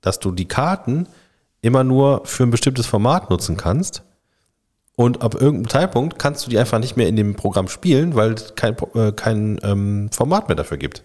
[0.00, 1.08] dass du die Karten
[1.60, 4.04] immer nur für ein bestimmtes Format nutzen kannst.
[4.94, 8.34] Und ab irgendeinem Zeitpunkt kannst du die einfach nicht mehr in dem Programm spielen, weil
[8.34, 11.02] es kein, äh, kein ähm, Format mehr dafür gibt.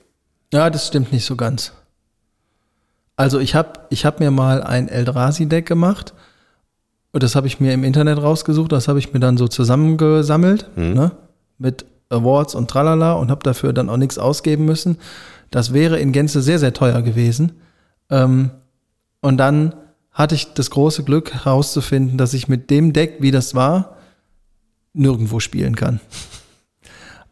[0.54, 1.74] Ja, das stimmt nicht so ganz.
[3.16, 6.14] Also ich habe ich hab mir mal ein Eldrazi-Deck gemacht
[7.14, 10.70] und das habe ich mir im Internet rausgesucht, das habe ich mir dann so zusammengesammelt,
[10.78, 11.12] ne?
[11.62, 14.98] Mit Awards und tralala und habe dafür dann auch nichts ausgeben müssen.
[15.50, 17.54] Das wäre in Gänze sehr, sehr teuer gewesen.
[18.10, 18.52] Ähm,
[19.22, 19.76] und dann
[20.12, 23.98] hatte ich das große Glück herauszufinden, dass ich mit dem Deck, wie das war,
[24.94, 26.02] nirgendwo spielen kann.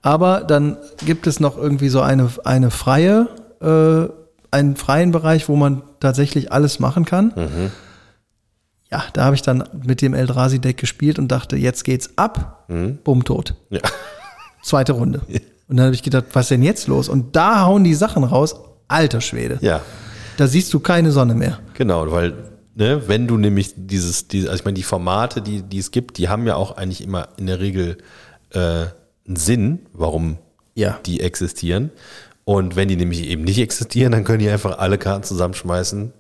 [0.02, 3.28] Aber dann gibt es noch irgendwie so eine, eine freie,
[3.60, 4.10] äh,
[4.52, 7.34] einen freien Bereich, wo man tatsächlich alles machen kann.
[8.90, 12.66] Ja, da habe ich dann mit dem Eldrazi-Deck gespielt und dachte, jetzt geht's ab.
[13.04, 13.56] Bumm, tot.
[13.70, 13.82] Ja.
[14.62, 15.22] Zweite Runde.
[15.68, 17.10] Und dann habe ich gedacht, was ist denn jetzt los?
[17.10, 18.56] Und da hauen die Sachen raus,
[18.88, 19.58] alter Schwede.
[19.62, 19.82] Ja.
[20.38, 21.60] Da siehst du keine Sonne mehr.
[21.76, 22.34] Genau, weil,
[22.76, 26.18] ne, wenn du nämlich dieses, diese, also ich meine, die Formate, die, die es gibt,
[26.18, 27.98] die haben ja auch eigentlich immer in der Regel
[28.52, 28.60] äh,
[29.28, 30.38] einen Sinn, warum
[30.76, 30.98] Ja.
[31.06, 31.92] die existieren.
[32.46, 36.14] Und wenn die nämlich eben nicht existieren, dann können die einfach alle Karten zusammenschmeißen.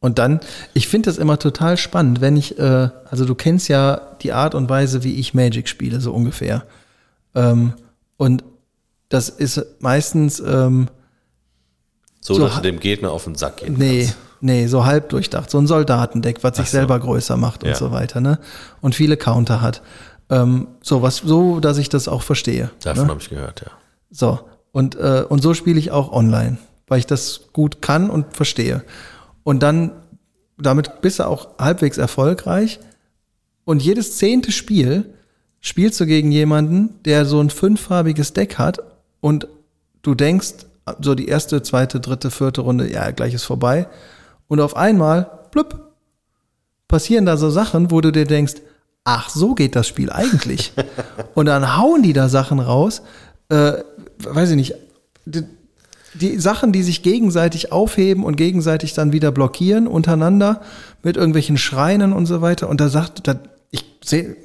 [0.00, 0.40] Und dann,
[0.74, 4.54] ich finde das immer total spannend, wenn ich, äh, also du kennst ja die Art
[4.54, 6.64] und Weise, wie ich Magic spiele, so ungefähr.
[7.34, 7.74] Ähm,
[8.16, 8.44] und
[9.08, 10.88] das ist meistens, ähm,
[12.20, 14.16] So, So dass du dem Gegner auf den Sack gehen nee, kannst.
[14.40, 15.50] nee, so halb durchdacht.
[15.50, 16.76] So ein Soldatendeck, was sich so.
[16.78, 17.76] selber größer macht und Ja.
[17.76, 18.38] so weiter, ne?
[18.80, 19.82] Und viele Counter hat.
[20.30, 22.70] Ähm, so was, so, dass ich das auch verstehe.
[22.82, 23.10] Davon ne?
[23.10, 23.70] habe ich gehört, ja.
[24.10, 24.40] So.
[24.72, 26.58] Und, äh, und so spiele ich auch online,
[26.88, 28.84] weil ich das gut kann und verstehe.
[29.44, 29.92] Und dann,
[30.58, 32.78] damit bist du auch halbwegs erfolgreich.
[33.64, 35.14] Und jedes zehnte Spiel
[35.60, 38.78] spielst du gegen jemanden, der so ein fünffarbiges Deck hat
[39.20, 39.48] und
[40.02, 40.66] du denkst,
[41.00, 43.88] so die erste, zweite, dritte, vierte Runde, ja, gleich ist vorbei.
[44.46, 45.92] Und auf einmal, blüpp,
[46.86, 48.54] passieren da so Sachen, wo du dir denkst,
[49.04, 50.72] ach, so geht das Spiel eigentlich.
[51.34, 53.02] und dann hauen die da Sachen raus,
[53.50, 53.72] äh,
[54.18, 54.74] weiß ich nicht,
[55.26, 55.44] die,
[56.14, 60.62] die Sachen, die sich gegenseitig aufheben und gegenseitig dann wieder blockieren untereinander
[61.02, 62.68] mit irgendwelchen Schreinen und so weiter.
[62.68, 63.38] Und da sagt, da,
[63.70, 64.36] ich sehe,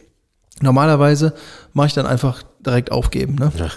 [0.62, 1.34] normalerweise
[1.74, 3.36] mache ich dann einfach direkt aufgeben.
[3.36, 3.52] Ne?
[3.58, 3.70] Ja.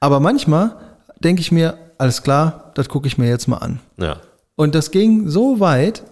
[0.00, 0.76] Aber manchmal
[1.20, 3.80] denke ich mir, alles klar, das gucke ich mir jetzt mal an.
[3.96, 4.16] Ja.
[4.56, 6.02] Und das ging so weit,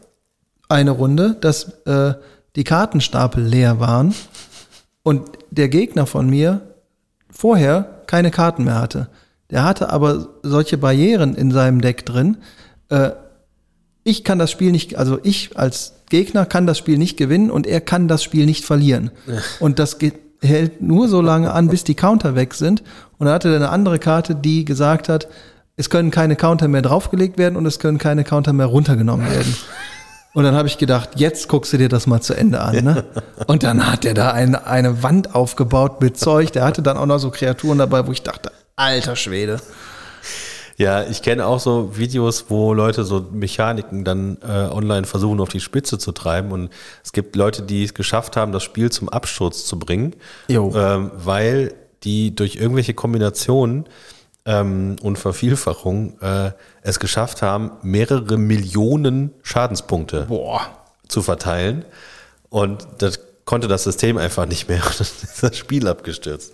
[0.69, 2.15] eine Runde, dass äh,
[2.57, 4.15] die Kartenstapel leer waren
[5.03, 6.61] und der Gegner von mir
[7.29, 9.09] vorher keine Karten mehr hatte.
[9.51, 12.39] Der hatte aber solche Barrieren in seinem Deck drin.
[12.89, 13.11] Äh,
[14.05, 17.67] ich kann das Spiel nicht, also ich als Gegner kann das Spiel nicht gewinnen und
[17.67, 19.11] er kann das Spiel nicht verlieren.
[19.59, 22.83] Und das geht, hält nur so lange an, bis die Counter weg sind.
[23.19, 25.29] Und er hatte dann eine andere Karte, die gesagt hat,
[25.77, 29.57] es können keine Counter mehr draufgelegt werden und es können keine Counter mehr runtergenommen werden.
[30.33, 32.85] Und dann habe ich gedacht, jetzt guckst du dir das mal zu Ende an.
[32.85, 33.05] Ne?
[33.49, 36.53] Und dann hat er da eine, eine Wand aufgebaut mit Zeug.
[36.53, 39.61] Der hatte dann auch noch so Kreaturen dabei, wo ich dachte, alter Schwede.
[40.81, 45.51] Ja, ich kenne auch so Videos, wo Leute so Mechaniken dann äh, online versuchen auf
[45.51, 46.53] die Spitze zu treiben.
[46.53, 46.71] Und
[47.05, 50.17] es gibt Leute, die es geschafft haben, das Spiel zum Absturz zu bringen,
[50.49, 53.91] ähm, weil die durch irgendwelche Kombinationen
[54.47, 60.63] ähm, und Vervielfachung äh, es geschafft haben, mehrere Millionen Schadenspunkte Boah.
[61.09, 61.85] zu verteilen.
[62.49, 63.21] Und das
[63.51, 66.53] konnte das System einfach nicht mehr und dann ist das Spiel abgestürzt.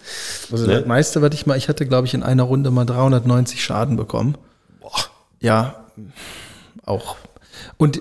[0.51, 0.78] Also Ne?
[0.78, 3.97] das meiste, was ich mal, ich hatte, glaube ich, in einer Runde mal 390 Schaden
[3.99, 4.38] bekommen.
[4.80, 4.92] Boah.
[5.38, 5.84] Ja,
[6.86, 7.16] auch.
[7.76, 8.01] Und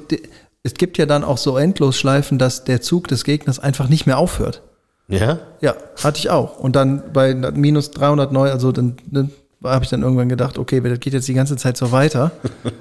[0.63, 4.17] es gibt ja dann auch so Endlosschleifen, dass der Zug des Gegners einfach nicht mehr
[4.17, 4.61] aufhört.
[5.09, 5.39] Ja?
[5.59, 6.57] Ja, hatte ich auch.
[6.57, 9.29] Und dann bei minus 309, also dann, dann
[9.61, 12.31] habe ich dann irgendwann gedacht, okay, das geht jetzt die ganze Zeit so weiter.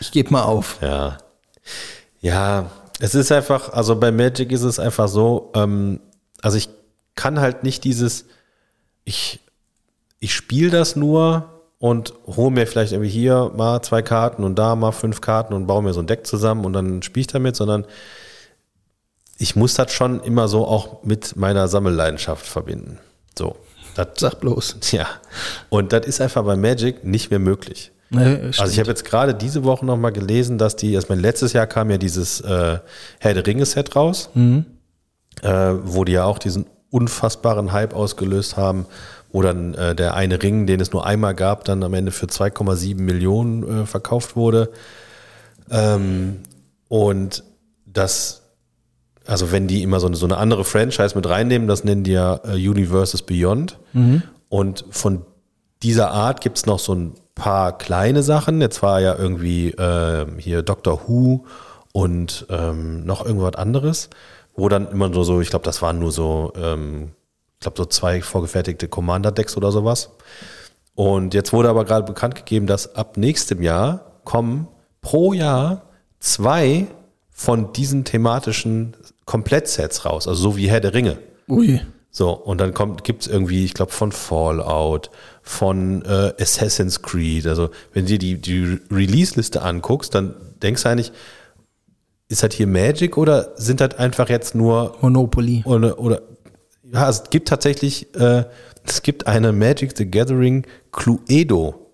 [0.00, 0.78] Ich gebe mal auf.
[0.80, 1.18] Ja.
[2.20, 2.70] Ja,
[3.00, 6.00] es ist einfach, also bei Magic ist es einfach so, ähm,
[6.42, 6.68] also ich
[7.14, 8.26] kann halt nicht dieses,
[9.04, 9.40] ich,
[10.20, 14.74] ich spiele das nur und hole mir vielleicht irgendwie hier mal zwei Karten und da
[14.74, 17.56] mal fünf Karten und baue mir so ein Deck zusammen und dann spiele ich damit,
[17.56, 17.86] sondern
[19.38, 22.98] ich muss das schon immer so auch mit meiner Sammelleidenschaft verbinden.
[23.36, 23.56] So.
[23.94, 24.76] Das, Sag bloß.
[24.92, 25.06] ja.
[25.68, 27.92] Und das ist einfach bei Magic nicht mehr möglich.
[28.10, 31.20] Ne, Also ich habe jetzt gerade diese Woche noch mal gelesen, dass die, erst mein
[31.20, 32.78] letztes Jahr kam ja dieses äh,
[33.18, 34.30] Herr der Ringe Set raus,
[35.42, 35.48] äh,
[35.84, 38.86] wo die ja auch diesen unfassbaren Hype ausgelöst haben,
[39.30, 42.26] wo dann äh, der eine Ring, den es nur einmal gab, dann am Ende für
[42.26, 44.70] 2,7 Millionen äh, verkauft wurde.
[45.70, 46.38] Ähm,
[46.88, 47.44] und
[47.84, 48.40] das,
[49.26, 52.12] also wenn die immer so eine, so eine andere Franchise mit reinnehmen, das nennen die
[52.12, 53.78] ja äh, Universes Beyond.
[54.48, 55.26] Und von
[55.82, 58.60] dieser Art gibt es noch so ein paar kleine Sachen.
[58.60, 61.46] Jetzt war ja irgendwie äh, hier Doctor Who
[61.92, 64.10] und ähm, noch irgendwas anderes,
[64.54, 67.12] wo dann immer so, so ich glaube, das waren nur so, ähm,
[67.54, 70.10] ich glaube, so zwei vorgefertigte Commander-Decks oder sowas.
[70.94, 74.68] Und jetzt wurde aber gerade bekannt gegeben, dass ab nächstem Jahr kommen
[75.00, 75.82] pro Jahr
[76.20, 76.86] zwei
[77.30, 81.18] von diesen thematischen Komplettsets raus, also so wie Herr der Ringe.
[81.48, 81.80] Ui.
[82.10, 85.10] So, und dann kommt, gibt's irgendwie, ich glaube, von Fallout,
[85.48, 87.46] von äh, Assassin's Creed.
[87.46, 91.12] Also, wenn du dir die, die Release-Liste anguckst, dann denkst du eigentlich,
[92.28, 95.62] ist das hier Magic oder sind das einfach jetzt nur Monopoly.
[95.64, 96.20] oder, oder
[96.92, 98.44] ja, es gibt tatsächlich, äh,
[98.84, 101.92] es gibt eine Magic the Gathering Cluedo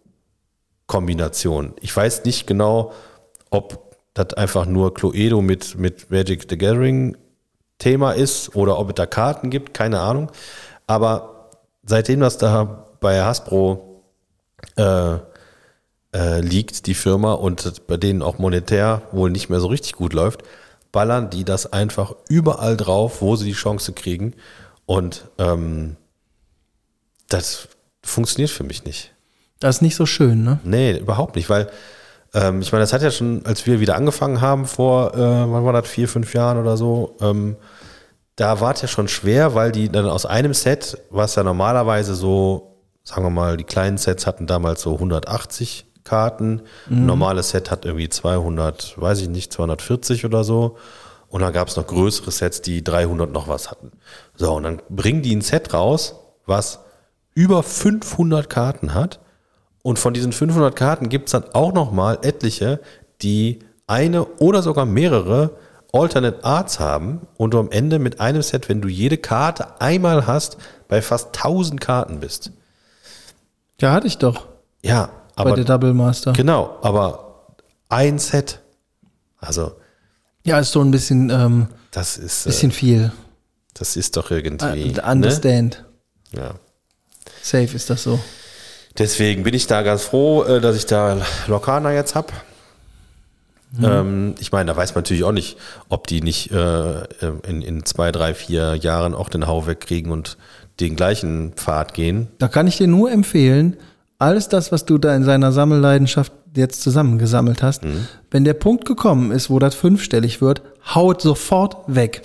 [0.89, 1.75] Kombination.
[1.81, 2.93] Ich weiß nicht genau,
[3.51, 7.17] ob das einfach nur Cluedo mit, mit Magic the Gathering
[7.79, 10.31] Thema ist oder ob es da Karten gibt, keine Ahnung.
[10.89, 11.51] Aber
[11.85, 14.03] seitdem das dabei bei Hasbro
[14.77, 15.17] äh,
[16.15, 20.15] äh, liegt, die Firma, und bei denen auch monetär wohl nicht mehr so richtig gut
[20.15, 20.43] läuft,
[20.91, 24.33] ballern die das einfach überall drauf, wo sie die Chance kriegen.
[24.87, 25.97] Und ähm,
[27.29, 27.69] das
[28.03, 29.13] funktioniert für mich nicht.
[29.61, 30.61] Das ist nicht so schön, ne?
[30.65, 31.69] Nee, überhaupt nicht, weil
[32.33, 35.65] ähm, ich meine, das hat ja schon, als wir wieder angefangen haben vor, äh, wann
[35.67, 37.57] war das, vier, fünf Jahren oder so, ähm,
[38.37, 42.15] da war es ja schon schwer, weil die dann aus einem Set, was ja normalerweise
[42.15, 42.74] so,
[43.05, 47.85] sagen wir mal, die kleinen Sets hatten damals so 180 Karten, ein normales Set hat
[47.85, 50.77] irgendwie 200, weiß ich nicht, 240 oder so.
[51.29, 53.91] Und dann gab es noch größere Sets, die 300 noch was hatten.
[54.37, 56.15] So, und dann bringen die ein Set raus,
[56.47, 56.81] was
[57.35, 59.21] über 500 Karten hat.
[59.83, 62.81] Und von diesen 500 Karten gibt es dann auch noch mal etliche,
[63.23, 65.57] die eine oder sogar mehrere
[65.93, 70.27] Alternate Arts haben und du am Ende mit einem Set, wenn du jede Karte einmal
[70.27, 70.57] hast,
[70.89, 72.53] bei fast 1000 Karten bist.
[73.81, 74.47] Ja, hatte ich doch
[74.83, 76.33] Ja, bei aber der Double Master.
[76.33, 77.55] genau, aber
[77.89, 78.61] ein Set,
[79.39, 79.73] also
[80.45, 83.13] Ja, ist so ein bisschen, ähm, das ist, äh, bisschen viel.
[83.75, 84.95] das ist doch irgendwie.
[84.99, 85.85] Uh, understand.
[86.33, 86.41] Ne?
[86.41, 86.55] Ja.
[87.43, 88.19] Safe ist das so.
[88.99, 92.33] Deswegen bin ich da ganz froh, äh, dass ich da Lokana jetzt hab.
[93.83, 95.57] Ähm, ich meine, da weiß man natürlich auch nicht,
[95.89, 97.03] ob die nicht äh,
[97.43, 100.37] in, in zwei, drei, vier Jahren auch den Hau wegkriegen und
[100.81, 102.29] den gleichen Pfad gehen.
[102.39, 103.77] Da kann ich dir nur empfehlen,
[104.19, 107.83] alles das, was du da in seiner Sammelleidenschaft jetzt zusammengesammelt hast,
[108.31, 110.63] wenn der Punkt gekommen ist, wo das fünfstellig wird,
[110.95, 112.23] haut sofort weg.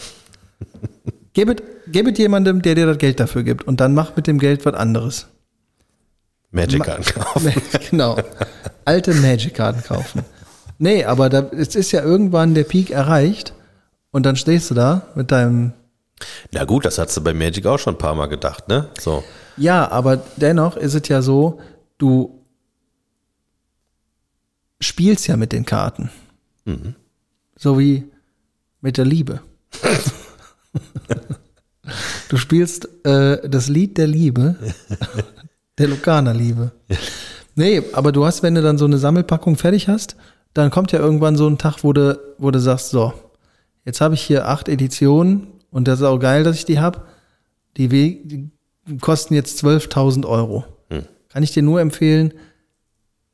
[1.33, 4.65] gebet, gebet jemandem, der dir das Geld dafür gibt und dann mach mit dem Geld
[4.65, 5.27] was anderes.
[6.51, 7.53] Magic ankaufen.
[7.89, 8.17] genau.
[8.85, 10.23] Alte Magic-Karten kaufen.
[10.79, 13.53] Nee, aber da, es ist ja irgendwann der Peak erreicht
[14.11, 15.73] und dann stehst du da mit deinem
[16.51, 18.89] Na gut, das hast du bei Magic auch schon ein paar Mal gedacht, ne?
[18.99, 19.23] So.
[19.57, 21.59] Ja, aber dennoch ist es ja so,
[21.97, 22.39] du
[24.79, 26.09] spielst ja mit den Karten.
[27.55, 28.05] So wie
[28.81, 29.41] mit der Liebe.
[32.29, 34.55] du spielst äh, das Lied der Liebe,
[35.77, 36.71] der Lukaner Liebe.
[37.55, 40.15] Nee, aber du hast, wenn du dann so eine Sammelpackung fertig hast,
[40.53, 43.13] dann kommt ja irgendwann so ein Tag, wo du, wo du sagst, so,
[43.85, 47.01] jetzt habe ich hier acht Editionen und das ist auch geil, dass ich die habe.
[47.77, 48.49] Die, we- die
[48.99, 50.65] kosten jetzt 12.000 Euro.
[51.29, 52.33] Kann ich dir nur empfehlen,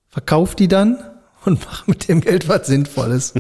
[0.10, 0.98] verkauf die dann
[1.46, 3.34] und mach mit dem Geld was Sinnvolles.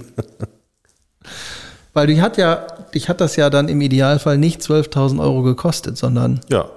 [1.93, 5.97] Weil die hat ja, dich hat das ja dann im Idealfall nicht 12.000 Euro gekostet,
[5.97, 6.69] sondern Ja.